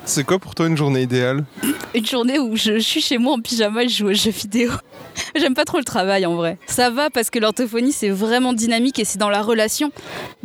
C'est 0.09 0.23
quoi 0.25 0.39
pour 0.39 0.55
toi 0.55 0.69
une 0.69 0.77
journée 0.77 1.03
idéale 1.03 1.45
Une 1.93 2.07
journée 2.07 2.39
où 2.39 2.55
je, 2.57 2.75
je 2.75 2.79
suis 2.79 3.01
chez 3.01 3.19
moi 3.19 3.35
en 3.35 3.41
pyjama 3.41 3.83
et 3.83 3.89
je 3.89 3.99
joue 3.99 4.09
aux 4.09 4.15
jeux 4.15 4.31
vidéo. 4.31 4.71
J'aime 5.37 5.55
pas 5.55 5.65
trop 5.65 5.79
le 5.79 5.85
travail 5.85 6.25
en 6.25 6.37
vrai. 6.37 6.59
Ça 6.69 6.91
va 6.91 7.11
parce 7.11 7.29
que 7.29 7.41
l'orthophonie 7.41 7.91
c'est 7.91 8.09
vraiment 8.09 8.53
dynamique 8.53 9.01
et 9.01 9.05
c'est 9.05 9.19
dans 9.19 9.29
la 9.29 9.43
relation. 9.43 9.91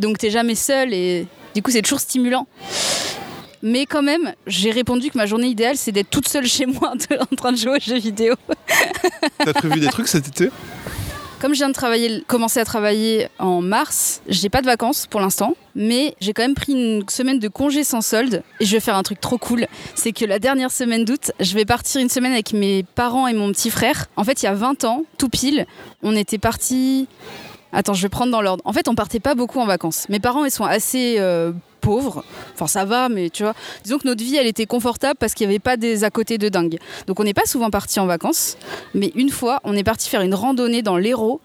Donc 0.00 0.18
t'es 0.18 0.30
jamais 0.30 0.56
seul 0.56 0.92
et 0.92 1.28
du 1.54 1.62
coup 1.62 1.70
c'est 1.70 1.80
toujours 1.80 2.00
stimulant. 2.00 2.48
Mais 3.62 3.86
quand 3.86 4.02
même, 4.02 4.34
j'ai 4.48 4.72
répondu 4.72 5.10
que 5.10 5.16
ma 5.16 5.26
journée 5.26 5.46
idéale 5.46 5.76
c'est 5.76 5.92
d'être 5.92 6.10
toute 6.10 6.26
seule 6.26 6.46
chez 6.46 6.66
moi 6.66 6.94
en 7.32 7.36
train 7.36 7.52
de 7.52 7.56
jouer 7.56 7.76
aux 7.76 7.80
jeux 7.80 7.98
vidéo. 8.00 8.34
T'as 9.38 9.52
prévu 9.52 9.78
des 9.78 9.86
trucs 9.86 10.08
cet 10.08 10.26
été? 10.26 10.50
Comme 11.42 11.54
je 11.54 11.58
viens 11.58 11.70
de 11.70 12.22
commencer 12.22 12.60
à 12.60 12.64
travailler 12.64 13.26
en 13.40 13.62
mars, 13.62 14.22
j'ai 14.28 14.48
pas 14.48 14.60
de 14.60 14.66
vacances 14.66 15.08
pour 15.08 15.20
l'instant, 15.20 15.56
mais 15.74 16.14
j'ai 16.20 16.32
quand 16.32 16.42
même 16.42 16.54
pris 16.54 16.70
une 16.70 17.02
semaine 17.08 17.40
de 17.40 17.48
congé 17.48 17.82
sans 17.82 18.00
solde 18.00 18.44
et 18.60 18.64
je 18.64 18.70
vais 18.70 18.78
faire 18.78 18.94
un 18.94 19.02
truc 19.02 19.20
trop 19.20 19.38
cool. 19.38 19.66
C'est 19.96 20.12
que 20.12 20.24
la 20.24 20.38
dernière 20.38 20.70
semaine 20.70 21.04
d'août, 21.04 21.32
je 21.40 21.54
vais 21.54 21.64
partir 21.64 22.00
une 22.00 22.08
semaine 22.08 22.30
avec 22.30 22.52
mes 22.52 22.84
parents 22.84 23.26
et 23.26 23.32
mon 23.32 23.50
petit 23.50 23.70
frère. 23.70 24.06
En 24.14 24.22
fait, 24.22 24.44
il 24.44 24.46
y 24.46 24.48
a 24.48 24.54
20 24.54 24.84
ans, 24.84 25.02
tout 25.18 25.28
pile, 25.28 25.66
on 26.04 26.14
était 26.14 26.38
partis. 26.38 27.08
Attends, 27.72 27.94
je 27.94 28.02
vais 28.02 28.08
prendre 28.08 28.30
dans 28.30 28.40
l'ordre. 28.40 28.62
En 28.64 28.72
fait, 28.72 28.86
on 28.86 28.94
partait 28.94 29.18
pas 29.18 29.34
beaucoup 29.34 29.58
en 29.58 29.66
vacances. 29.66 30.08
Mes 30.10 30.20
parents, 30.20 30.44
ils 30.44 30.52
sont 30.52 30.64
assez 30.64 31.16
euh, 31.18 31.50
pauvres. 31.82 32.24
Enfin, 32.54 32.66
ça 32.66 32.86
va, 32.86 33.10
mais 33.10 33.28
tu 33.28 33.42
vois. 33.42 33.54
Disons 33.84 33.98
que 33.98 34.06
notre 34.06 34.24
vie, 34.24 34.36
elle 34.36 34.46
était 34.46 34.64
confortable 34.64 35.16
parce 35.18 35.34
qu'il 35.34 35.46
n'y 35.46 35.52
avait 35.52 35.58
pas 35.58 35.76
des 35.76 36.04
à 36.04 36.10
côté 36.10 36.38
de 36.38 36.48
dingue. 36.48 36.78
Donc, 37.06 37.20
on 37.20 37.24
n'est 37.24 37.34
pas 37.34 37.44
souvent 37.44 37.68
partis 37.68 38.00
en 38.00 38.06
vacances. 38.06 38.56
Mais 38.94 39.12
une 39.14 39.28
fois, 39.28 39.60
on 39.64 39.76
est 39.76 39.84
parti 39.84 40.08
faire 40.08 40.22
une 40.22 40.34
randonnée 40.34 40.80
dans 40.80 40.96
l'Hérault 40.96 41.40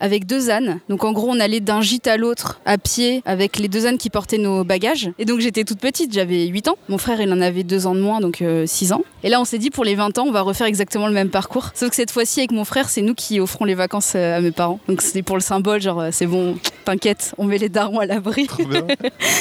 avec 0.00 0.26
deux 0.26 0.50
ânes. 0.50 0.80
Donc, 0.88 1.04
en 1.04 1.12
gros, 1.12 1.28
on 1.30 1.38
allait 1.38 1.60
d'un 1.60 1.80
gîte 1.80 2.08
à 2.08 2.16
l'autre 2.16 2.60
à 2.66 2.78
pied 2.78 3.22
avec 3.24 3.58
les 3.58 3.68
deux 3.68 3.86
ânes 3.86 3.98
qui 3.98 4.10
portaient 4.10 4.38
nos 4.38 4.64
bagages. 4.64 5.10
Et 5.18 5.24
donc, 5.24 5.38
j'étais 5.40 5.64
toute 5.64 5.78
petite, 5.78 6.12
j'avais 6.12 6.46
8 6.46 6.68
ans. 6.68 6.78
Mon 6.88 6.98
frère, 6.98 7.20
il 7.20 7.32
en 7.32 7.40
avait 7.40 7.62
deux 7.62 7.86
ans 7.86 7.94
de 7.94 8.00
moins, 8.00 8.20
donc 8.20 8.42
6 8.66 8.92
ans. 8.92 9.02
Et 9.22 9.28
là, 9.28 9.40
on 9.40 9.44
s'est 9.44 9.58
dit, 9.58 9.70
pour 9.70 9.84
les 9.84 9.94
20 9.94 10.18
ans, 10.18 10.24
on 10.26 10.32
va 10.32 10.42
refaire 10.42 10.66
exactement 10.66 11.06
le 11.06 11.12
même 11.12 11.30
parcours. 11.30 11.70
Sauf 11.74 11.90
que 11.90 11.96
cette 11.96 12.10
fois-ci, 12.10 12.40
avec 12.40 12.52
mon 12.52 12.64
frère, 12.64 12.88
c'est 12.88 13.02
nous 13.02 13.14
qui 13.14 13.40
offrons 13.40 13.64
les 13.64 13.74
vacances 13.74 14.12
euh, 14.16 14.36
à 14.36 14.40
mes 14.40 14.50
parents. 14.50 14.80
Donc, 14.88 15.02
c'était 15.02 15.22
pour 15.22 15.36
le 15.36 15.42
symbole, 15.42 15.80
genre, 15.80 16.00
euh, 16.00 16.08
c'est 16.12 16.26
bon, 16.26 16.56
t'inquiète, 16.84 17.34
on 17.38 17.44
met 17.44 17.58
les 17.58 17.68
darons 17.68 18.00
à 18.00 18.06
l'abri. 18.06 18.46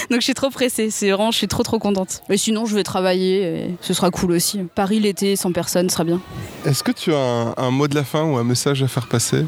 Donc, 0.09 0.19
je 0.19 0.21
suis 0.21 0.32
trop 0.33 0.49
pressée. 0.49 0.89
C'est 0.89 1.11
vraiment, 1.11 1.31
je 1.31 1.37
suis 1.37 1.47
trop, 1.47 1.63
trop 1.63 1.79
contente. 1.79 2.23
Et 2.29 2.37
sinon, 2.37 2.65
je 2.65 2.75
vais 2.75 2.83
travailler 2.83 3.41
et 3.43 3.75
ce 3.81 3.93
sera 3.93 4.11
cool 4.11 4.31
aussi. 4.31 4.59
Paris 4.75 4.99
l'été, 4.99 5.35
sans 5.35 5.51
personne, 5.51 5.89
ce 5.89 5.93
sera 5.93 6.03
bien. 6.03 6.21
Est-ce 6.65 6.83
que 6.83 6.91
tu 6.91 7.13
as 7.13 7.17
un, 7.17 7.53
un 7.57 7.71
mot 7.71 7.87
de 7.87 7.95
la 7.95 8.03
fin 8.03 8.23
ou 8.23 8.37
un 8.37 8.43
message 8.43 8.83
à 8.83 8.87
faire 8.87 9.07
passer? 9.07 9.45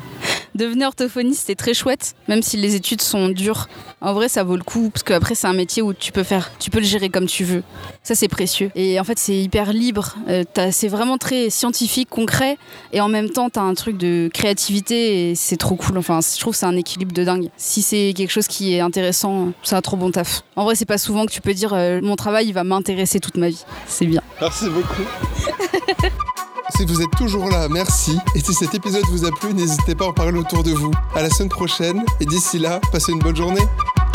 Devenir 0.55 0.87
orthophoniste, 0.87 1.43
c'est 1.47 1.55
très 1.55 1.73
chouette, 1.73 2.15
même 2.29 2.41
si 2.41 2.55
les 2.55 2.75
études 2.75 3.01
sont 3.01 3.27
dures. 3.27 3.67
En 3.99 4.13
vrai, 4.13 4.29
ça 4.29 4.43
vaut 4.45 4.55
le 4.55 4.63
coup, 4.63 4.89
parce 4.89 5.03
qu'après, 5.03 5.35
c'est 5.35 5.47
un 5.47 5.53
métier 5.53 5.81
où 5.81 5.93
tu 5.93 6.13
peux 6.13 6.23
faire, 6.23 6.49
tu 6.59 6.69
peux 6.69 6.79
le 6.79 6.85
gérer 6.85 7.09
comme 7.09 7.25
tu 7.25 7.43
veux. 7.43 7.61
Ça, 8.03 8.15
c'est 8.15 8.29
précieux. 8.29 8.71
Et 8.73 8.97
en 8.99 9.03
fait, 9.03 9.19
c'est 9.19 9.35
hyper 9.35 9.73
libre. 9.73 10.15
Euh, 10.29 10.43
t'as- 10.51 10.71
c'est 10.71 10.87
vraiment 10.87 11.17
très 11.17 11.49
scientifique, 11.49 12.07
concret, 12.09 12.57
et 12.93 13.01
en 13.01 13.09
même 13.09 13.29
temps, 13.29 13.49
tu 13.49 13.59
as 13.59 13.63
un 13.63 13.73
truc 13.73 13.97
de 13.97 14.29
créativité, 14.33 15.31
et 15.31 15.35
c'est 15.35 15.57
trop 15.57 15.75
cool. 15.75 15.97
Enfin, 15.97 16.19
je 16.21 16.39
trouve 16.39 16.53
que 16.53 16.59
c'est 16.59 16.65
un 16.65 16.77
équilibre 16.77 17.11
de 17.13 17.23
dingue. 17.25 17.49
Si 17.57 17.81
c'est 17.81 18.13
quelque 18.15 18.31
chose 18.31 18.47
qui 18.47 18.73
est 18.75 18.79
intéressant, 18.79 19.51
c'est 19.61 19.75
un 19.75 19.81
trop 19.81 19.97
bon 19.97 20.09
taf. 20.11 20.41
En 20.55 20.63
vrai, 20.63 20.75
c'est 20.75 20.85
pas 20.85 20.97
souvent 20.97 21.25
que 21.25 21.31
tu 21.31 21.41
peux 21.41 21.53
dire, 21.53 21.73
euh, 21.73 21.99
mon 22.01 22.15
travail, 22.15 22.47
il 22.47 22.53
va 22.53 22.63
m'intéresser 22.63 23.19
toute 23.19 23.35
ma 23.35 23.49
vie. 23.49 23.63
C'est 23.87 24.05
bien. 24.05 24.21
Merci 24.39 24.69
beaucoup. 24.69 25.03
Si 26.69 26.83
vous 26.85 27.01
êtes 27.01 27.11
toujours 27.11 27.49
là, 27.49 27.67
merci. 27.69 28.17
Et 28.33 28.39
si 28.39 28.53
cet 28.53 28.73
épisode 28.73 29.03
vous 29.11 29.25
a 29.25 29.31
plu, 29.31 29.53
n'hésitez 29.53 29.93
pas 29.93 30.05
à 30.05 30.07
en 30.07 30.13
parler 30.13 30.39
autour 30.39 30.63
de 30.63 30.71
vous. 30.71 30.91
À 31.15 31.21
la 31.21 31.29
semaine 31.29 31.49
prochaine. 31.49 32.03
Et 32.19 32.25
d'ici 32.25 32.57
là, 32.57 32.79
passez 32.91 33.11
une 33.11 33.19
bonne 33.19 33.35
journée. 33.35 33.61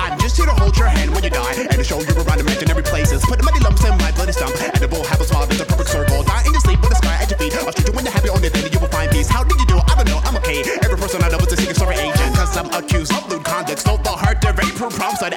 I'm 0.01 0.19
just 0.19 0.37
here 0.37 0.47
to 0.47 0.53
hold 0.53 0.77
your 0.77 0.89
hand 0.89 1.15
when 1.15 1.23
you 1.23 1.31
die 1.31 1.55
and 1.61 1.69
to 1.77 1.85
show 1.85 2.01
you 2.01 2.11
around 2.17 2.41
imaginary 2.41 2.83
places. 2.83 3.23
Put 3.23 3.45
many 3.45 3.61
lumps 3.61 3.85
in 3.85 3.97
my 3.99 4.11
bloody 4.13 4.33
stump, 4.33 4.51
and 4.59 4.83
it 4.83 4.91
will 4.91 5.05
have 5.05 5.21
a 5.21 5.25
smile 5.25 5.47
that's 5.47 5.61
a 5.61 5.67
perfect 5.67 5.91
circle. 5.91 6.25
Die 6.25 6.43
in 6.47 6.53
your 6.53 6.61
sleep 6.61 6.81
with 6.81 6.93
a 6.93 6.97
sky 6.97 7.17
at 7.21 7.31
your 7.31 7.39
feet. 7.39 7.55
I'll 7.55 7.71
shoot 7.71 7.87
you 7.87 7.93
when 7.93 8.05
you're 8.05 8.13
happy 8.13 8.31
on 8.31 8.43
it, 8.43 8.53
then 8.53 8.73
you 8.73 8.81
will 8.81 8.89
find 8.89 9.11
peace. 9.13 9.29
How 9.29 9.45
did 9.45 9.61
you 9.61 9.67
do? 9.67 9.79
I 9.79 9.95
don't 9.95 10.09
know, 10.09 10.19
I'm 10.25 10.37
okay. 10.41 10.65
Every 10.83 10.97
person 10.97 11.23
I 11.23 11.29
know 11.29 11.39
is 11.39 11.53
a 11.53 11.57
secret 11.57 11.77
story 11.77 11.97
agent. 11.97 12.35
Cause 12.35 12.57
I'm 12.57 12.73
accused 12.73 13.13
of 13.13 13.29
lewd 13.31 13.45
conduct. 13.45 13.79
Stole 13.79 13.99
the 13.99 14.11
heart, 14.11 14.41
the 14.41 14.53
rape, 14.57 14.75
from 14.75 14.91
prom 14.91 15.15
side, 15.17 15.35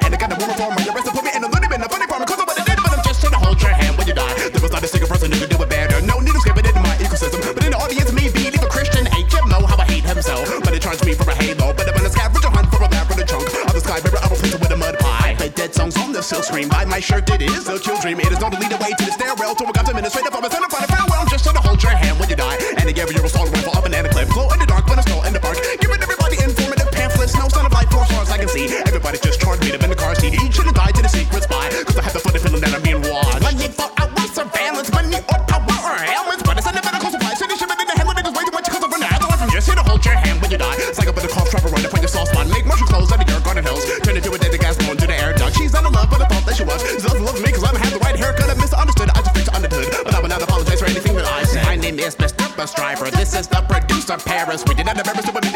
This 53.24 53.40
is 53.40 53.48
the 53.48 53.62
producer 53.62 54.18
Paris. 54.18 54.62
We 54.68 54.74
did 54.74 54.84
not 54.84 54.98
embarrass 54.98 55.24
the 55.24 55.32
women. 55.32 55.53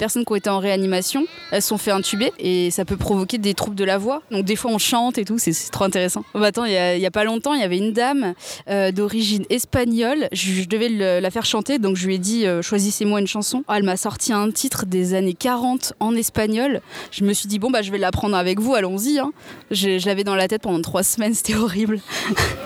Personnes 0.00 0.24
qui 0.24 0.32
ont 0.32 0.36
été 0.36 0.50
en 0.50 0.58
réanimation, 0.58 1.26
elles 1.52 1.62
sont 1.62 1.76
fait 1.76 1.90
intuber 1.90 2.32
et 2.38 2.70
ça 2.70 2.86
peut 2.86 2.96
provoquer 2.96 3.36
des 3.36 3.52
troubles 3.54 3.76
de 3.76 3.84
la 3.84 3.98
voix. 3.98 4.22
Donc 4.30 4.46
des 4.46 4.56
fois 4.56 4.70
on 4.72 4.78
chante 4.78 5.18
et 5.18 5.26
tout, 5.26 5.38
c'est 5.38 5.52
trop 5.70 5.84
intéressant. 5.84 6.24
Oh, 6.34 6.40
bah, 6.40 6.46
attends, 6.46 6.64
il 6.64 6.72
y, 6.72 7.00
y 7.00 7.06
a 7.06 7.10
pas 7.10 7.24
longtemps, 7.24 7.52
il 7.52 7.60
y 7.60 7.64
avait 7.64 7.78
une 7.78 7.92
dame 7.92 8.34
euh, 8.70 8.92
d'origine 8.92 9.44
espagnole. 9.50 10.28
Je, 10.32 10.52
je 10.62 10.68
devais 10.68 10.88
le- 10.88 11.20
la 11.20 11.30
faire 11.30 11.44
chanter, 11.44 11.78
donc 11.78 11.96
je 11.96 12.06
lui 12.06 12.14
ai 12.14 12.18
dit 12.18 12.46
euh, 12.46 12.62
choisissez-moi 12.62 13.20
une 13.20 13.26
chanson. 13.26 13.64
Elle 13.68 13.82
m'a 13.82 13.96
sorti 13.96 14.32
un 14.32 14.50
titre 14.50 14.86
des 14.86 15.14
années 15.14 15.34
40 15.34 15.94
en 16.00 16.14
espagnol. 16.14 16.80
Je 17.10 17.24
me 17.24 17.32
suis 17.32 17.48
dit 17.48 17.58
bon 17.58 17.70
bah 17.70 17.82
je 17.82 17.90
vais 17.90 17.98
l'apprendre 17.98 18.36
avec 18.36 18.60
vous, 18.60 18.74
allons-y. 18.74 19.18
hein. 19.18 19.32
Je, 19.70 19.98
je 19.98 20.06
l'avais 20.06 20.24
dans 20.24 20.34
la 20.36 20.48
tête 20.48 20.62
pendant 20.62 20.80
trois 20.82 21.02
semaines, 21.02 21.34
c'était 21.40 21.54
horrible. 21.56 22.00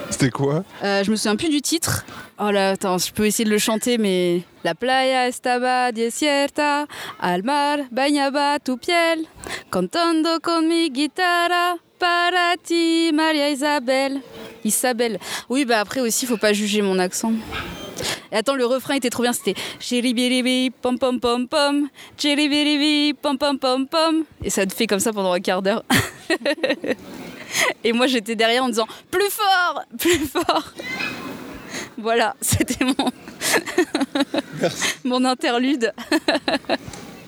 C'était 0.09 0.29
quoi? 0.29 0.63
Euh, 0.83 1.03
je 1.03 1.11
me 1.11 1.15
souviens 1.15 1.35
plus 1.35 1.49
du 1.49 1.61
titre. 1.61 2.05
Oh 2.39 2.51
là, 2.51 2.71
attends, 2.71 2.97
je 2.97 3.11
peux 3.13 3.25
essayer 3.25 3.45
de 3.45 3.49
le 3.49 3.57
chanter, 3.57 3.97
mais. 3.97 4.41
La 4.65 4.73
playa 4.75 5.27
estaba 5.27 5.91
desierta, 5.91 6.87
al 7.19 7.43
mar 7.43 7.77
bañaba 7.91 8.57
tu 8.59 8.77
piel, 8.77 9.25
cantando 9.69 10.39
con 10.41 10.67
mi 10.67 10.89
guitarra 10.89 11.75
para 11.99 12.55
ti, 12.61 13.11
Maria 13.13 13.49
Isabel. 13.49 14.21
Isabelle. 14.63 15.19
Oui, 15.49 15.65
bah 15.65 15.79
après 15.79 16.01
aussi, 16.01 16.25
faut 16.25 16.37
pas 16.37 16.53
juger 16.53 16.81
mon 16.81 16.99
accent. 16.99 17.33
Et 18.31 18.35
attends, 18.35 18.55
le 18.55 18.65
refrain 18.65 18.95
était 18.95 19.09
trop 19.09 19.23
bien, 19.23 19.33
c'était 19.33 19.55
Chéribiribi, 19.79 20.71
pom 20.81 20.97
pom 20.97 21.19
pom 21.19 21.47
pom, 21.47 21.87
Chéribiribi, 22.17 23.13
pom 23.13 23.37
pom 23.37 23.57
pom 23.57 23.87
pom. 23.87 24.23
Et 24.43 24.49
ça 24.49 24.65
te 24.65 24.73
fait 24.73 24.87
comme 24.87 24.99
ça 24.99 25.13
pendant 25.13 25.31
un 25.31 25.39
quart 25.39 25.61
d'heure. 25.61 25.83
Et 27.83 27.93
moi 27.93 28.07
j'étais 28.07 28.35
derrière 28.35 28.63
en 28.63 28.69
disant 28.69 28.87
plus 29.09 29.29
fort, 29.29 29.83
plus 29.97 30.27
fort. 30.27 30.73
Voilà, 31.97 32.35
c'était 32.41 32.83
mon 32.83 32.95
mon 35.03 35.25
interlude. 35.25 35.93